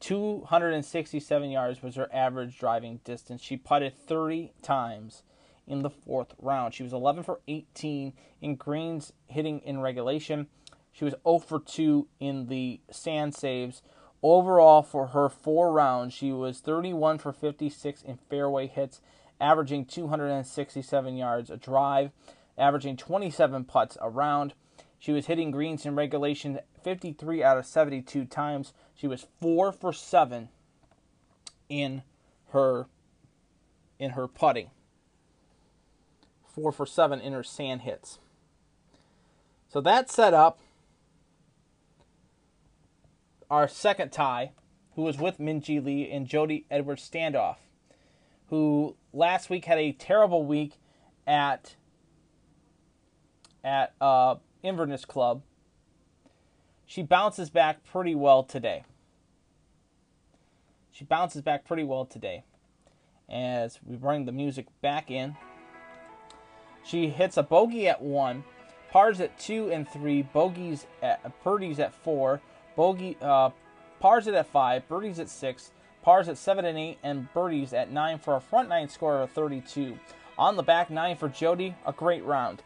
[0.00, 3.42] 267 yards was her average driving distance.
[3.42, 5.22] She putted 30 times
[5.66, 6.74] in the fourth round.
[6.74, 10.48] She was 11 for 18 in greens hitting in regulation.
[10.90, 13.82] She was 0 for 2 in the sand saves.
[14.22, 19.00] Overall, for her four rounds, she was 31 for 56 in fairway hits,
[19.40, 22.10] averaging 267 yards a drive,
[22.58, 24.54] averaging 27 putts a round.
[24.98, 28.72] She was hitting greens in regulation 53 out of 72 times.
[28.94, 30.48] She was 4 for 7
[31.68, 32.02] in
[32.50, 32.86] her
[33.98, 34.70] in her putting.
[36.54, 38.18] 4 for 7 in her sand hits.
[39.68, 40.58] So that set up
[43.50, 44.52] our second tie,
[44.94, 47.56] who was with Minjee Lee and Jodi Ewart Shadoff,
[48.48, 50.74] who last week had a terrible week
[51.26, 51.74] at
[53.62, 55.42] at uh, Inverness Club.
[56.90, 58.82] She bounces back pretty well today.
[60.90, 62.42] She bounces back pretty well today.
[63.30, 65.36] As we bring the music back in,
[66.82, 68.42] she hits a bogey at one,
[68.90, 72.40] pars at two and three, bogeys at birdies at four,
[72.74, 73.50] bogey, uh,
[74.00, 75.70] pars it at five, birdies at six,
[76.02, 79.30] pars at seven and eight, and birdies at nine for a front nine score of
[79.30, 79.96] 32.
[80.36, 82.64] On the back nine for Jodi, a great round.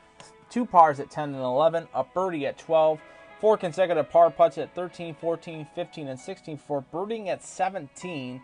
[0.49, 2.99] Two pars at 10 and 11, a birdie at 12,
[3.45, 8.41] four consecutive par putts at 13, 14, 15, and 16 for birding at 17,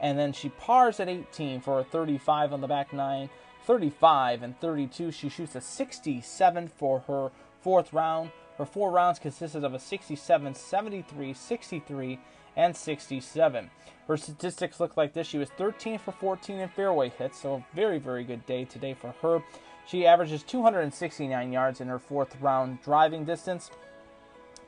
[0.00, 3.30] and then she pars at 18 for a 35 on the back nine.
[3.64, 5.12] 35 and 32.
[5.12, 8.32] She shoots a 67 for her fourth round.
[8.58, 12.18] Her four rounds consisted of a 67, 73, 63,
[12.56, 13.70] and 67.
[14.08, 15.28] Her statistics look like this.
[15.28, 18.94] She was 13 for 14 in fairway hits, so a very, very good day today
[18.94, 19.44] for her.
[19.86, 23.70] She averages 269 yards in her fourth round driving distance,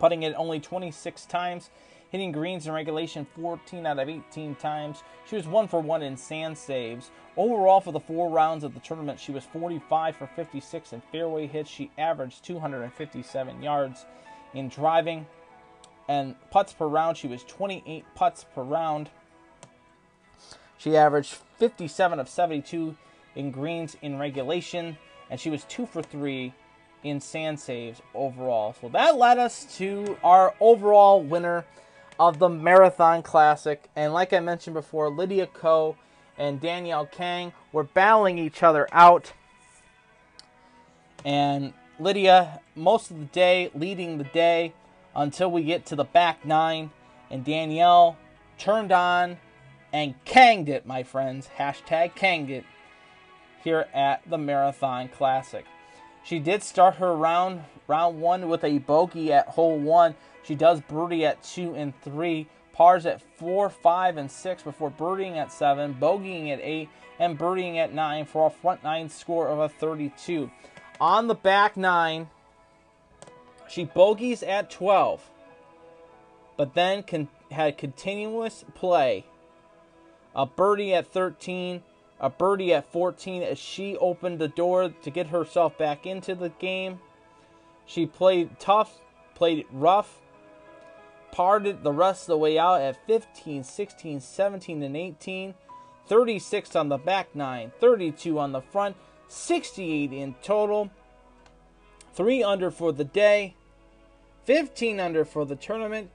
[0.02, 1.70] putting it only 26 times
[2.10, 5.04] hitting greens in regulation 14 out of 18 times.
[5.30, 7.12] She was 1 for 1 in sand saves.
[7.36, 11.46] Overall, for the four rounds of the tournament, she was 45 for 56 in fairway
[11.46, 11.70] hits.
[11.70, 14.04] She averaged 257 yards
[14.54, 15.24] in driving.
[16.08, 19.08] And putts per round, she was 28 putts per round.
[20.78, 22.96] She averaged 57 of 72
[23.36, 24.98] in greens in regulation,
[25.30, 26.52] and she was 2 for 3
[27.02, 28.74] in sand saves overall.
[28.80, 31.64] So that led us to our overall winner
[32.18, 33.88] of the Marathon Classic.
[33.96, 35.96] And like I mentioned before, Lydia Ko
[36.38, 39.32] and Danielle Kang were battling each other out.
[41.24, 44.72] And Lydia, most of the day, leading the day
[45.14, 46.90] until we get to the back nine.
[47.30, 48.16] And Danielle
[48.58, 49.38] turned on
[49.92, 51.48] and kanged it, my friends.
[51.58, 52.64] Hashtag kanged it
[53.62, 55.64] here at the Marathon Classic.
[56.24, 60.14] She did start her round round one with a bogey at hole one.
[60.42, 65.36] She does birdie at two and three, pars at 4, 5, and 6 before birdieing
[65.36, 69.58] at 7, bogeying at 8, and birdieing at 9 for a front 9 score of
[69.58, 70.50] a 32.
[71.00, 72.28] On the back 9,
[73.68, 75.30] she bogeys at 12,
[76.56, 79.24] but then con- had continuous play.
[80.34, 81.82] A birdie at 13,
[82.22, 86.50] a birdie at 14 as she opened the door to get herself back into the
[86.50, 87.00] game.
[87.84, 89.00] She played tough,
[89.34, 90.20] played rough,
[91.32, 95.54] parted the rest of the way out at 15, 16, 17, and 18.
[96.06, 98.96] 36 on the back nine, 32 on the front,
[99.28, 100.90] 68 in total.
[102.14, 103.54] 3 under for the day,
[104.44, 106.10] 15 under for the tournament,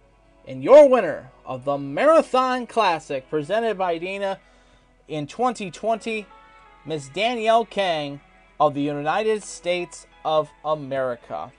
[0.47, 4.39] and your winner of the Marathon Classic presented by Dana
[5.07, 6.25] in 2020,
[6.85, 8.19] Miss Danielle Kang
[8.59, 11.51] of the United States of America.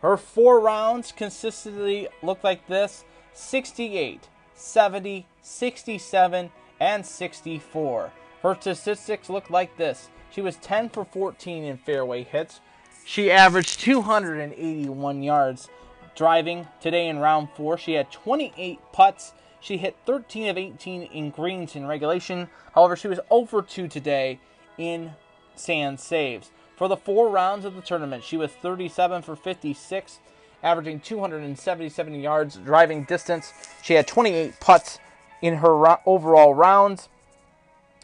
[0.00, 8.12] Her four rounds consistently look like this 68, 70, 67, and 64.
[8.42, 10.08] Her statistics looked like this.
[10.30, 12.60] She was 10 for 14 in fairway hits.
[13.04, 15.68] She averaged 281 yards
[16.14, 17.78] driving today in round four.
[17.78, 19.32] She had 28 putts.
[19.62, 22.48] She hit 13 of 18 in greens in regulation.
[22.74, 24.40] However, she was over 2 today
[24.76, 25.12] in
[25.54, 26.50] sand saves.
[26.76, 30.18] For the four rounds of the tournament, she was 37 for 56,
[30.64, 33.52] averaging 277 yards driving distance.
[33.82, 34.98] She had 28 putts
[35.40, 37.08] in her overall rounds,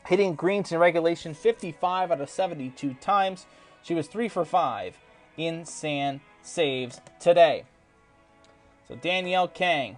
[0.07, 3.47] hitting greens in regulation 55 out of 72 times.
[3.83, 4.97] She was 3 for 5
[5.37, 7.65] in sand saves today.
[8.87, 9.97] So Danielle Kang,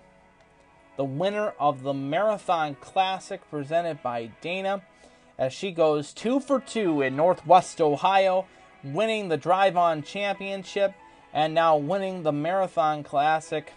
[0.96, 4.82] the winner of the Marathon Classic presented by Dana,
[5.38, 8.46] as she goes 2 for 2 in Northwest Ohio
[8.82, 10.94] winning the Drive On Championship
[11.32, 13.72] and now winning the Marathon Classic.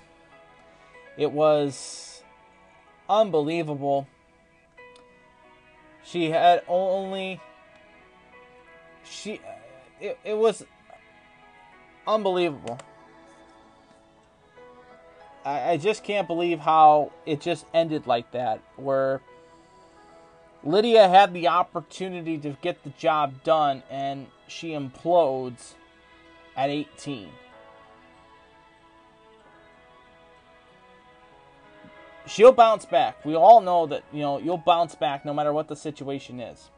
[1.17, 2.23] It was
[3.10, 4.08] unbelievable.
[6.04, 7.39] She had only
[9.04, 9.39] she
[9.99, 10.65] it, it was
[12.08, 12.80] unbelievable.
[15.45, 19.21] I, I just can't believe how it just ended like that where
[20.63, 25.73] Lydia had the opportunity to get the job done and she implodes
[26.56, 27.29] at 18.
[32.25, 33.25] She'll bounce back.
[33.25, 36.69] We all know that, you know, you'll bounce back no matter what the situation is.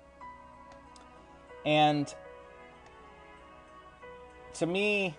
[1.63, 2.13] And
[4.56, 5.15] to me,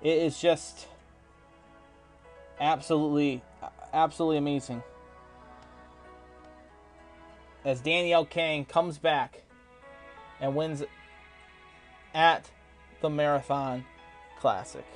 [0.00, 0.86] it is just
[2.64, 3.42] absolutely,
[3.92, 4.82] absolutely amazing
[7.64, 9.42] as Danielle Kang comes back
[10.40, 10.82] and wins
[12.14, 12.50] at
[13.00, 13.84] the Marathon
[14.38, 14.86] Classic.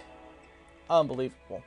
[0.88, 1.62] Unbelievable.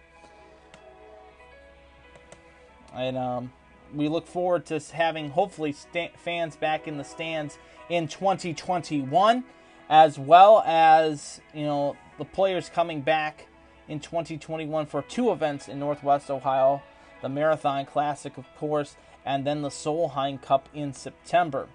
[2.93, 3.53] And um,
[3.93, 7.57] we look forward to having hopefully sta- fans back in the stands
[7.89, 9.43] in 2021,
[9.89, 13.47] as well as you know the players coming back
[13.91, 16.81] in 2021 for two events in Northwest Ohio,
[17.21, 21.67] the Marathon Classic, of course, and then the Solheim Cup in September.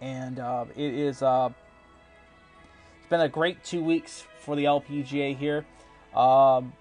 [0.00, 1.50] And uh, it is uh,
[2.98, 5.66] it's been a great two weeks for the LPGA here.
[6.14, 6.74] Um,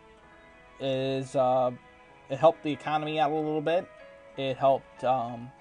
[0.80, 1.72] is uh,
[2.30, 3.89] it helped the economy out a little bit.
[4.38, 5.52] It helped um,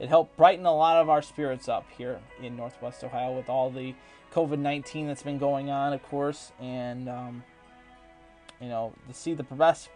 [0.00, 3.70] it helped brighten a lot of our spirits up here in Northwest Ohio with all
[3.70, 3.94] the
[4.34, 7.44] COVID nineteen that's been going on, of course, and um,
[8.60, 9.88] you know to see the best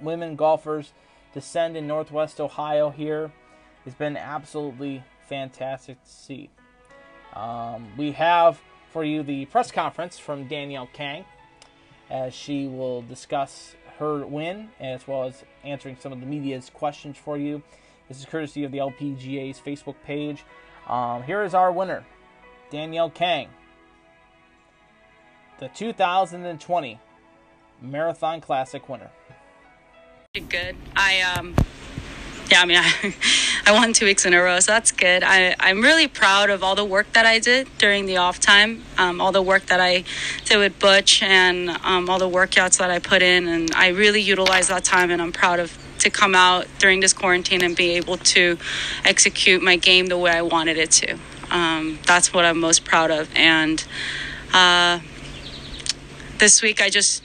[0.00, 0.92] women golfers
[1.32, 3.30] descend in Northwest Ohio here
[3.84, 6.50] has been absolutely fantastic to see.
[7.34, 11.24] Um, we have for you the press conference from Danielle Kang
[12.10, 17.16] as she will discuss her win as well as answering some of the media's questions
[17.16, 17.62] for you.
[18.08, 20.44] This is courtesy of the LPGA's Facebook page.
[20.88, 22.04] Um, here is our winner,
[22.70, 23.48] Danielle Kang,
[25.60, 26.98] the 2020
[27.82, 29.10] Marathon Classic winner.
[30.48, 30.74] Good.
[30.96, 31.54] I um
[32.50, 33.14] yeah, I mean I
[33.66, 35.22] I won two weeks in a row, so that's good.
[35.22, 38.82] I, I'm really proud of all the work that I did during the off time,
[38.96, 40.02] um, all the work that I
[40.46, 44.22] did with Butch and um, all the workouts that I put in and I really
[44.22, 47.90] utilized that time and I'm proud of to come out during this quarantine and be
[47.90, 48.56] able to
[49.04, 51.18] execute my game the way I wanted it to.
[51.50, 53.28] Um, that's what I'm most proud of.
[53.36, 53.84] And
[54.54, 55.00] uh,
[56.40, 57.22] this week I just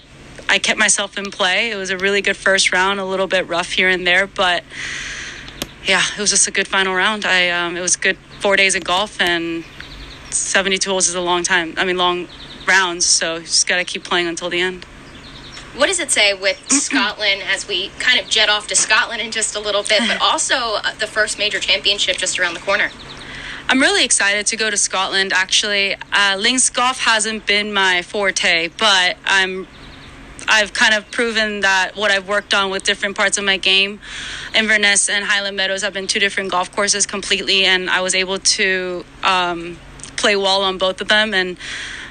[0.48, 1.72] I kept myself in play.
[1.72, 4.64] It was a really good first round, a little bit rough here and there, but
[5.86, 7.26] yeah, it was just a good final round.
[7.26, 9.66] I um, it was good four days of golf and
[10.30, 11.74] 72 holes is a long time.
[11.78, 12.28] I mean, long
[12.68, 14.86] rounds, so you just got to keep playing until the end.
[15.76, 19.32] what does it say with Scotland as we kind of jet off to Scotland in
[19.32, 22.92] just a little bit, but also uh, the first major championship just around the corner?
[23.68, 25.34] I'm really excited to go to Scotland.
[25.34, 29.68] Actually, uh, links golf hasn't been my forte, but I'm
[30.48, 34.00] I've kind of proven that what I've worked on with different parts of my game,
[34.54, 38.38] Inverness and Highland Meadows have been two different golf courses completely, and I was able
[38.38, 39.80] to um,
[40.16, 41.58] play well on both of them and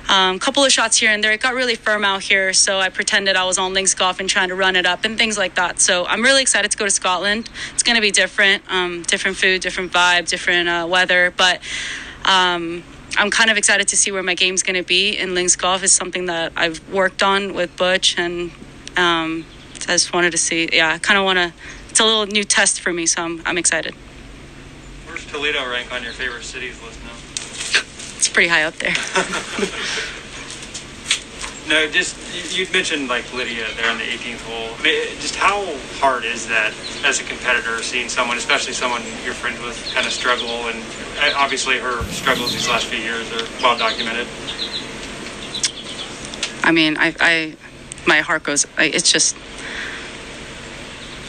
[0.09, 1.33] a um, couple of shots here and there.
[1.33, 4.29] It got really firm out here, so I pretended I was on links golf and
[4.29, 5.81] trying to run it up and things like that.
[5.81, 7.49] So I'm really excited to go to Scotland.
[7.73, 11.61] It's going to be different, um, different food, different vibe, different uh, weather, but.
[12.25, 12.83] Um,
[13.17, 15.19] I'm kind of excited to see where my game's going to be.
[15.19, 18.51] And links golf is something that I've worked on with Butch, and
[18.97, 19.47] um,
[19.83, 20.69] I just wanted to see.
[20.73, 21.53] Yeah, I kind of want to.
[21.91, 23.95] It's a little new test for me, so I'm, I'm excited.
[25.07, 27.11] Where's Toledo rank on your favorite cities list now?
[28.25, 28.89] It's pretty high up there.
[31.69, 32.17] no, just
[32.57, 34.75] you mentioned like Lydia there on the 18th hole.
[35.21, 35.63] Just how
[36.01, 36.73] hard is that
[37.05, 40.49] as a competitor, seeing someone, especially someone you're friends with, kind of struggle?
[40.49, 40.83] And
[41.21, 44.27] uh, obviously, her struggles these last few years are well documented.
[46.63, 47.57] I mean, I, I
[48.07, 48.67] my heart goes.
[48.79, 49.37] It's just.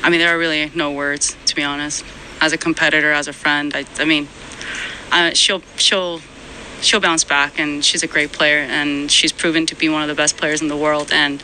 [0.02, 2.06] I mean, there are really no words to be honest.
[2.39, 4.30] As a competitor, as a friend, I, I mean,
[5.12, 6.22] uh, she'll she'll
[6.86, 10.08] she'll bounce back, and she's a great player, and she's proven to be one of
[10.08, 11.10] the best players in the world.
[11.12, 11.44] And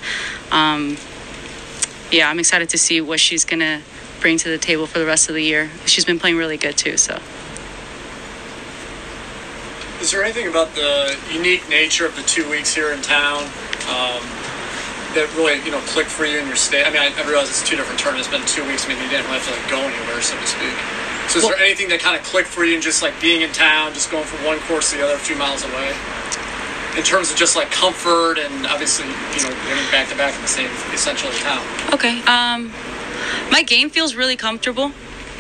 [0.52, 0.98] um,
[2.12, 3.82] yeah, I'm excited to see what she's gonna
[4.20, 5.72] bring to the table for the rest of the year.
[5.86, 6.98] She's been playing really good too.
[6.98, 7.20] So.
[10.00, 13.44] Is there anything about the unique nature of the two weeks here in town
[13.86, 14.22] um,
[15.14, 16.84] that really, you know, clicked for you in your stay?
[16.84, 18.28] I mean, I, I realize it's two different tournaments.
[18.28, 18.86] It's been two weeks.
[18.86, 21.01] I Maybe you didn't have to like, go anywhere, so to speak.
[21.32, 23.40] So is well, there anything that kind of clicked for you in just like being
[23.40, 25.96] in town, just going from one course to the other a few miles away?
[26.98, 30.42] In terms of just like comfort and obviously, you know, winning back to back in
[30.42, 31.66] the same essentially town.
[31.94, 32.20] Okay.
[32.24, 32.74] Um,
[33.50, 34.92] my game feels really comfortable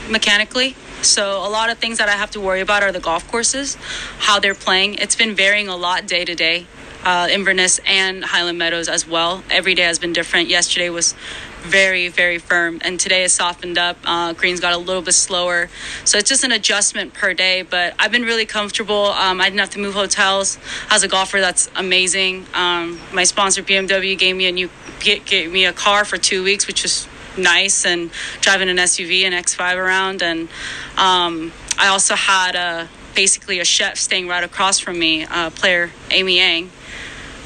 [0.09, 0.77] mechanically.
[1.01, 3.75] So a lot of things that I have to worry about are the golf courses,
[4.19, 4.93] how they're playing.
[4.93, 6.67] It's been varying a lot day to day.
[7.03, 9.43] Uh, Inverness and Highland Meadows as well.
[9.49, 10.47] Every day has been different.
[10.47, 11.15] Yesterday was
[11.61, 12.79] very, very firm.
[12.83, 13.97] And today has softened up.
[14.03, 15.69] Uh, greens got a little bit slower.
[16.05, 17.61] So it's just an adjustment per day.
[17.61, 19.05] But I've been really comfortable.
[19.05, 20.57] Um, I didn't have to move hotels.
[20.89, 22.45] As a golfer, that's amazing.
[22.53, 26.67] Um, my sponsor, BMW, gave me a new gave me a car for two weeks,
[26.67, 27.07] which was
[27.37, 27.85] nice.
[27.85, 30.21] And driving an SUV and X5 around.
[30.21, 30.49] And
[30.97, 35.91] um, I also had a basically a chef staying right across from me, uh, player
[36.11, 36.69] Amy Yang,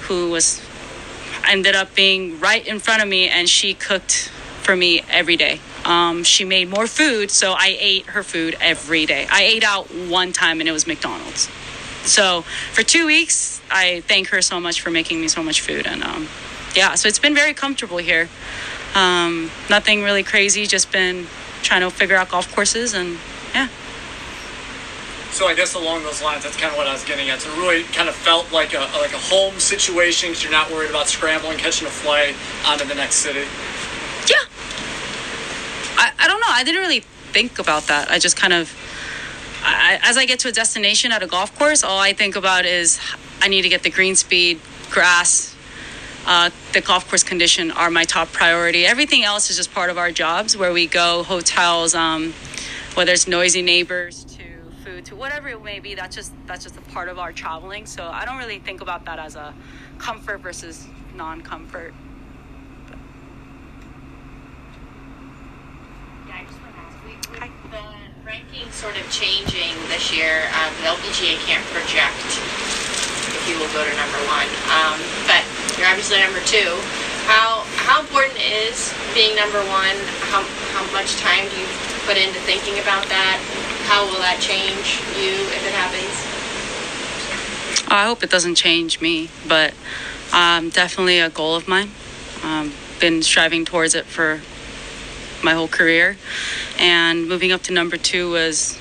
[0.01, 0.64] who was
[1.49, 4.31] ended up being right in front of me, and she cooked
[4.61, 5.59] for me every day.
[5.83, 9.27] Um, she made more food, so I ate her food every day.
[9.29, 11.49] I ate out one time, and it was McDonald's.
[12.03, 12.41] So
[12.73, 16.03] for two weeks, I thank her so much for making me so much food, and
[16.03, 16.27] um,
[16.75, 18.29] yeah, so it's been very comfortable here.
[18.95, 21.27] Um, nothing really crazy, just been
[21.61, 23.17] trying to figure out golf courses, and
[23.53, 23.67] yeah.
[25.35, 27.41] So I guess along those lines, that's kind of what I was getting at.
[27.41, 30.71] So it really kind of felt like a like a home situation because you're not
[30.71, 32.33] worried about scrambling, catching a flight
[32.65, 33.41] onto the next city.
[34.29, 34.37] Yeah.
[35.97, 36.47] I, I don't know.
[36.47, 38.09] I didn't really think about that.
[38.09, 38.73] I just kind of,
[39.61, 42.63] I, as I get to a destination at a golf course, all I think about
[42.63, 42.97] is
[43.41, 45.53] I need to get the green speed, grass,
[46.25, 48.85] uh, the golf course condition are my top priority.
[48.85, 52.33] Everything else is just part of our jobs where we go, hotels, um,
[52.93, 54.34] whether it's noisy neighbors
[55.05, 58.05] to whatever it may be that's just that's just a part of our traveling so
[58.07, 59.53] i don't really think about that as a
[59.97, 61.93] comfort versus non-comfort
[66.27, 70.49] yeah, I just want to ask, with, with the ranking sort of changing this year,
[70.57, 74.49] um, the LPGA can't project if you will go to number one.
[74.73, 74.97] Um,
[75.29, 75.45] but
[75.77, 76.65] you're obviously number two.
[77.29, 79.93] How how important is being number one?
[80.33, 80.41] How
[80.73, 81.69] how much time do you
[82.09, 83.37] put into thinking about that?
[83.85, 86.35] How will that change you if it happens?
[87.87, 89.73] I hope it doesn't change me, but
[90.33, 91.91] um, definitely a goal of mine.
[92.43, 94.41] Um, been striving towards it for
[95.43, 96.17] my whole career,
[96.79, 98.79] and moving up to number two was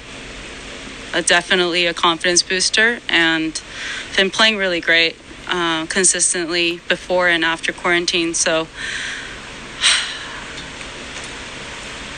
[1.13, 3.61] a, definitely a confidence booster, and
[4.17, 5.17] been playing really great
[5.49, 8.33] uh, consistently before and after quarantine.
[8.33, 8.69] So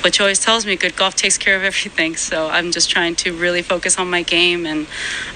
[0.07, 2.15] which always tells me good golf takes care of everything.
[2.27, 4.67] So I'm just trying to really focus on my game.
[4.67, 4.87] And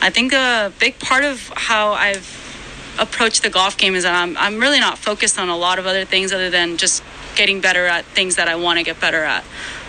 [0.01, 2.29] I think a big part of how I've
[3.01, 5.87] approached the golf game is that I'm, I'm really not focused on a lot of
[5.87, 7.03] other things other than just
[7.35, 9.45] getting better at things that I want to get better at.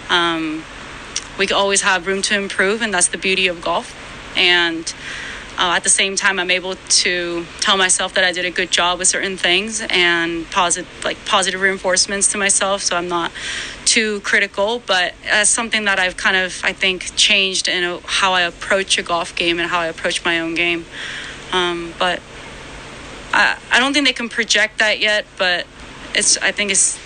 [0.09, 0.63] Um,
[1.37, 3.95] we always have room to improve, and that's the beauty of golf.
[4.35, 4.91] And
[5.57, 8.71] uh, at the same time, I'm able to tell myself that I did a good
[8.71, 12.81] job with certain things and positive, like positive reinforcements to myself.
[12.81, 13.31] So I'm not
[13.91, 18.43] too critical, but as something that I've kind of, I think, changed in how I
[18.43, 20.85] approach a golf game and how I approach my own game.
[21.51, 22.21] Um, but
[23.33, 25.67] I, I don't think they can project that yet, but
[26.15, 26.97] it's, I think it's,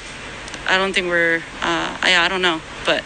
[0.67, 3.03] I don't think we're, uh, yeah, I don't know, but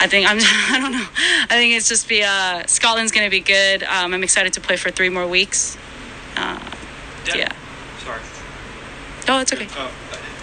[0.00, 0.38] I think I'm.
[0.42, 1.06] I don't know.
[1.44, 2.24] I think it's just be.
[2.24, 3.84] Uh, Scotland's going to be good.
[3.84, 5.78] Um, I'm excited to play for three more weeks.
[6.36, 6.58] Uh,
[7.32, 7.52] yeah.
[7.98, 8.20] Sorry.
[9.28, 9.68] Oh, it's okay.
[9.76, 9.90] Uh,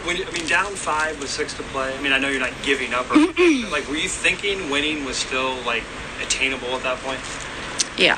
[0.06, 1.96] when you, I mean, down five with six to play.
[1.96, 3.10] I mean, I know you're not giving up.
[3.12, 5.84] Or, like, were you thinking winning was still like
[6.22, 7.20] attainable at that point?
[7.98, 8.18] Yeah,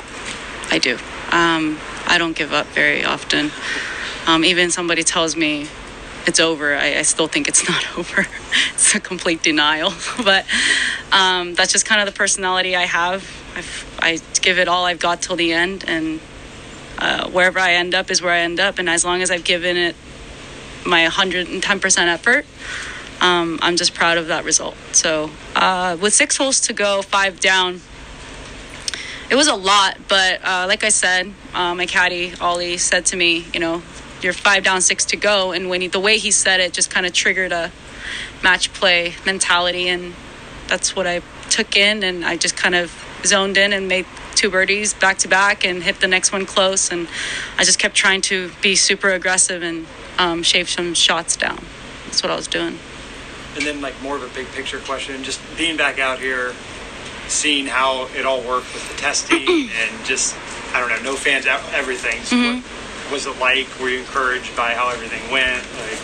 [0.70, 0.94] I do.
[1.32, 3.50] Um, I don't give up very often.
[4.26, 5.68] Um, even somebody tells me
[6.26, 8.26] it's over, I, I, still think it's not over.
[8.74, 9.92] it's a complete denial.
[10.24, 10.46] but
[11.10, 13.22] um, that's just kind of the personality I have.
[13.56, 16.20] I've, i give it all I've got till the end, and
[16.98, 18.78] uh, wherever I end up is where I end up.
[18.78, 19.96] And as long as I've given it
[20.84, 22.46] my 110% effort,
[23.20, 24.76] um, I'm just proud of that result.
[24.92, 27.80] So, uh, with six holes to go, five down,
[29.30, 29.96] it was a lot.
[30.08, 33.82] But uh, like I said, uh, my caddy Ollie said to me, you know,
[34.22, 35.52] you're five down, six to go.
[35.52, 37.70] And when he, the way he said it just kind of triggered a
[38.42, 39.88] match play mentality.
[39.88, 40.14] And
[40.68, 42.02] that's what I took in.
[42.02, 42.92] And I just kind of
[43.24, 46.90] zoned in and made two birdies back to back and hit the next one close.
[46.90, 47.08] And
[47.56, 49.86] I just kept trying to be super aggressive and
[50.22, 51.58] um, shave some shots down.
[52.04, 52.78] That's what I was doing.
[53.56, 56.54] And then, like, more of a big picture question just being back out here,
[57.28, 60.36] seeing how it all worked with the testing and just,
[60.72, 62.22] I don't know, no fans, everything.
[62.22, 62.60] So mm-hmm.
[62.60, 63.68] what, was it like?
[63.78, 65.62] Were you encouraged by how everything went?
[65.76, 66.00] Like,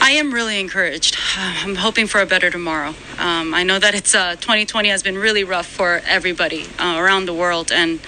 [0.00, 1.16] I am really encouraged.
[1.36, 2.94] I'm hoping for a better tomorrow.
[3.18, 7.26] Um, I know that it's uh, 2020 has been really rough for everybody uh, around
[7.26, 8.00] the world, and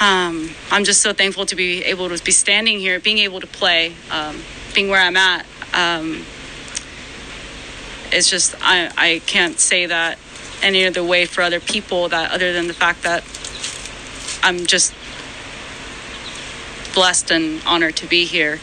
[0.00, 3.46] um, I'm just so thankful to be able to be standing here, being able to
[3.46, 4.42] play, um,
[4.74, 5.46] being where I'm at.
[5.72, 6.24] Um,
[8.12, 10.18] it's just I, I can't say that
[10.62, 13.22] any other way for other people that other than the fact that
[14.42, 14.94] I'm just
[16.94, 18.60] blessed and honored to be here.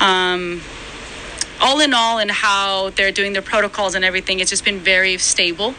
[0.00, 0.60] Um,
[1.60, 5.18] all in all, and how they're doing their protocols and everything, it's just been very
[5.18, 5.74] stable,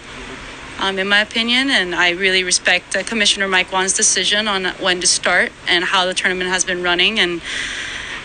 [0.80, 1.70] um, in my opinion.
[1.70, 6.06] And I really respect uh, Commissioner Mike Whan's decision on when to start and how
[6.06, 7.20] the tournament has been running.
[7.20, 7.42] And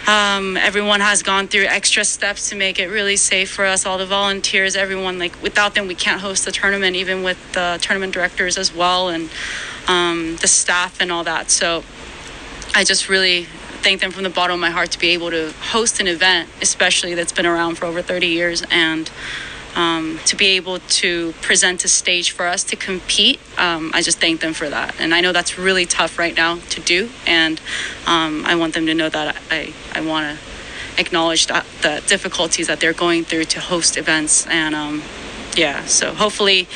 [0.07, 3.99] um, everyone has gone through extra steps to make it really safe for us, all
[3.99, 5.19] the volunteers, everyone.
[5.19, 9.09] Like without them, we can't host the tournament, even with the tournament directors as well,
[9.09, 9.31] and
[9.87, 11.51] um, the staff and all that.
[11.51, 11.85] So
[12.75, 13.45] I just really
[13.83, 16.49] thank them from the bottom of my heart to be able to host an event,
[16.61, 19.11] especially that's been around for over 30 years, and
[19.77, 23.41] um, to be able to present a stage for us to compete.
[23.57, 24.95] Um, I just thank them for that.
[24.99, 27.61] And I know that's really tough right now to do, and
[28.07, 32.67] um, I want them to know that I, I want to acknowledge that, the difficulties
[32.67, 34.47] that they're going through to host events.
[34.47, 35.03] And um,
[35.57, 36.69] yeah, so hopefully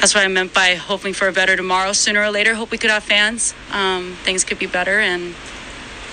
[0.00, 1.92] that's what I meant by hoping for a better tomorrow.
[1.92, 3.54] Sooner or later, hope we could have fans.
[3.72, 5.34] Um, things could be better, and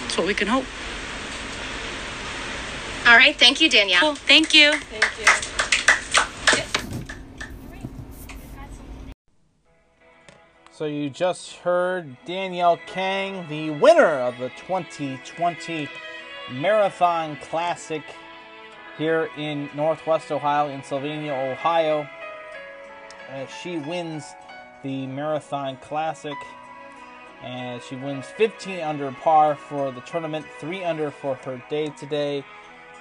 [0.01, 0.65] that's what we can hope.
[3.07, 3.37] All right.
[3.37, 3.99] Thank you, Danielle.
[3.99, 4.15] Cool.
[4.15, 4.73] Thank you.
[4.73, 5.74] Thank you.
[10.77, 15.87] So you just heard Danielle Kang, the winner of the 2020
[16.51, 18.03] Marathon Classic
[18.97, 22.05] here in Northwest Ohio, in Sylvania, Ohio
[23.29, 24.25] as she wins
[24.83, 26.35] the Marathon Classic.
[27.41, 32.43] And she wins 15 under par for the tournament, 3 under for her day today.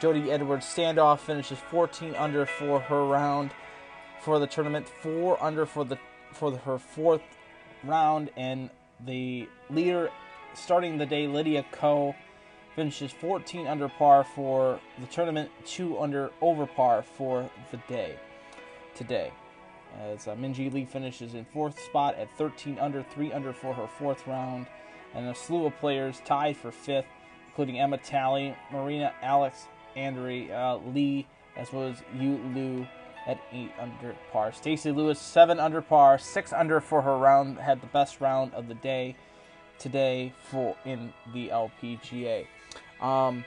[0.01, 3.51] Jodi Ewart Shadoff finishes 14 under for her round
[4.21, 5.99] for the tournament, 4 under for the
[6.31, 7.23] for the, her fourth
[7.87, 8.71] round, and
[9.05, 10.11] the leader
[10.55, 12.15] starting the day, Lydia Ko,
[12.75, 18.17] finishes 14 under par for the tournament, 2 under over par for the day
[18.95, 19.33] today.
[20.01, 23.87] As uh, Minjee Lee finishes in fourth spot at 13 under, 3 under for her
[23.87, 24.67] fourth round,
[25.15, 27.07] and a slew of players tied for fifth,
[27.47, 29.67] including Emma Talley, Marina Alex
[29.97, 31.27] Andre uh, Lee,
[31.57, 32.87] as well as Yu Liu
[33.27, 34.53] at 8 under par.
[34.53, 38.69] Stacy Lewis, 7 under par, 6 under for her round, had the best round of
[38.69, 39.17] the day
[39.79, 42.47] today for in the LPGA.
[43.01, 43.45] Um,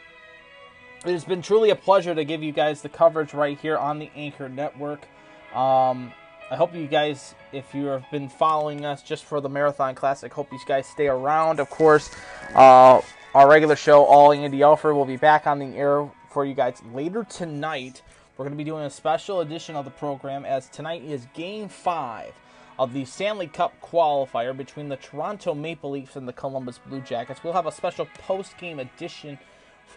[1.05, 3.99] it has been truly a pleasure to give you guys the coverage right here on
[3.99, 5.07] the Anchor Network.
[5.53, 6.11] Um,
[6.49, 10.31] I hope you guys, if you have been following us just for the Marathon Classic,
[10.33, 11.59] hope you guys stay around.
[11.59, 12.09] Of course,
[12.55, 13.01] uh,
[13.35, 16.81] our regular show, All Andy Alford, will be back on the air for you guys
[16.93, 18.01] later tonight.
[18.37, 21.69] We're going to be doing a special edition of the program as tonight is Game
[21.69, 22.33] 5
[22.77, 27.43] of the Stanley Cup qualifier between the Toronto Maple Leafs and the Columbus Blue Jackets.
[27.43, 29.39] We'll have a special post game edition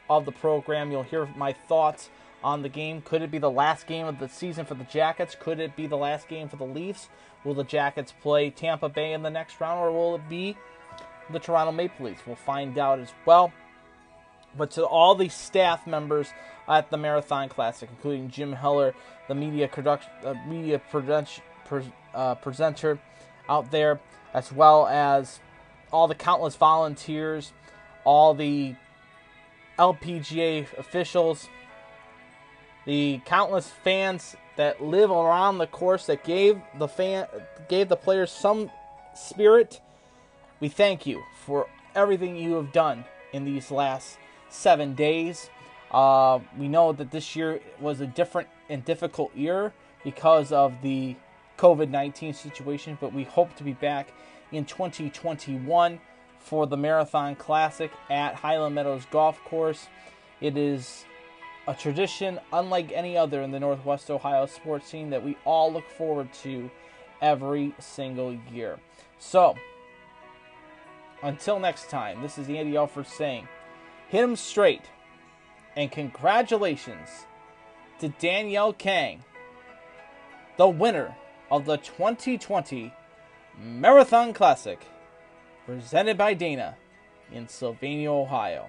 [0.08, 0.90] of the program.
[0.90, 2.08] You'll hear my thoughts
[2.42, 3.02] on the game.
[3.02, 5.36] Could it be the last game of the season for the Jackets?
[5.38, 7.10] Could it be the last game for the Leafs?
[7.44, 10.56] Will the Jackets play Tampa Bay in the next round, or will it be
[11.28, 12.22] the Toronto Maple Leafs?
[12.26, 13.52] We'll find out as well.
[14.56, 16.32] But to all the staff members
[16.70, 18.94] at the Marathon Classic, including Jim Heller,
[19.28, 21.42] the media, production, uh, media production,
[22.14, 22.98] uh, presenter
[23.48, 24.00] out there,
[24.32, 25.40] as well as
[25.92, 27.52] all the countless volunteers,
[28.04, 28.76] all the
[29.78, 31.48] LPGA officials,
[32.86, 37.26] the countless fans that live around the course that gave the fan
[37.68, 38.70] gave the players some
[39.14, 39.80] spirit.
[40.60, 44.18] We thank you for everything you have done in these last
[44.48, 45.50] seven days.
[45.90, 49.72] Uh, we know that this year was a different and difficult year
[50.04, 51.16] because of the
[51.58, 54.12] COVID 19 situation, but we hope to be back
[54.52, 56.00] in 2021
[56.38, 59.88] for the Marathon Classic at Highland Meadows Golf Course.
[60.40, 61.04] It is
[61.66, 65.88] a tradition unlike any other in the Northwest Ohio sports scene that we all look
[65.90, 66.70] forward to
[67.20, 68.78] every single year.
[69.18, 69.54] So,
[71.22, 73.46] until next time, this is Andy Alford saying,
[74.08, 74.82] hit him straight,
[75.76, 77.26] and congratulations
[78.00, 79.24] to Danielle Kang,
[80.56, 81.14] the winner
[81.50, 82.92] of the 2020
[83.58, 84.80] Marathon Classic,
[85.66, 86.76] presented by Dana
[87.32, 88.68] in Sylvania, Ohio.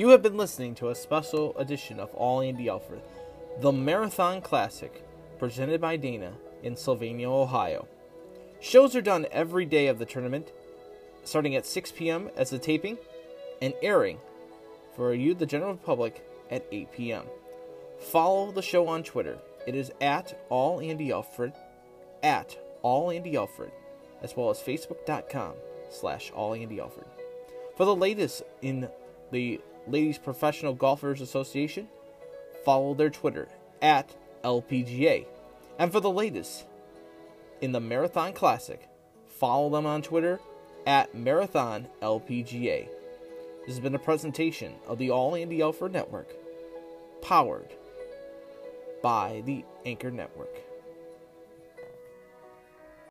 [0.00, 3.02] You have been listening to a special edition of All Andy Alford,
[3.60, 5.04] the Marathon Classic,
[5.38, 6.32] presented by Dana
[6.62, 7.86] in Sylvania, Ohio.
[8.60, 10.52] Shows are done every day of the tournament,
[11.22, 12.30] starting at 6 p.m.
[12.34, 12.96] as the taping,
[13.60, 14.16] and airing
[14.96, 17.24] for you, the general public, at 8 p.m.
[17.98, 19.36] Follow the show on Twitter.
[19.66, 21.52] It is at All Andy Alford,
[22.22, 23.72] at All Andy Alford,
[24.22, 25.52] as well as Facebook.com
[25.90, 27.04] slash All Andy Alford.
[27.76, 28.88] For the latest in
[29.30, 31.88] the Ladies Professional Golfers Association,
[32.64, 33.48] follow their Twitter
[33.82, 34.14] at
[34.44, 35.26] LPGA.
[35.78, 36.66] And for the latest
[37.60, 38.88] in the Marathon Classic,
[39.26, 40.40] follow them on Twitter
[40.86, 42.88] at Marathon LPGA.
[43.66, 46.28] This has been a presentation of the All Andy Alford Network,
[47.22, 47.70] powered
[49.02, 50.69] by the Anchor Network.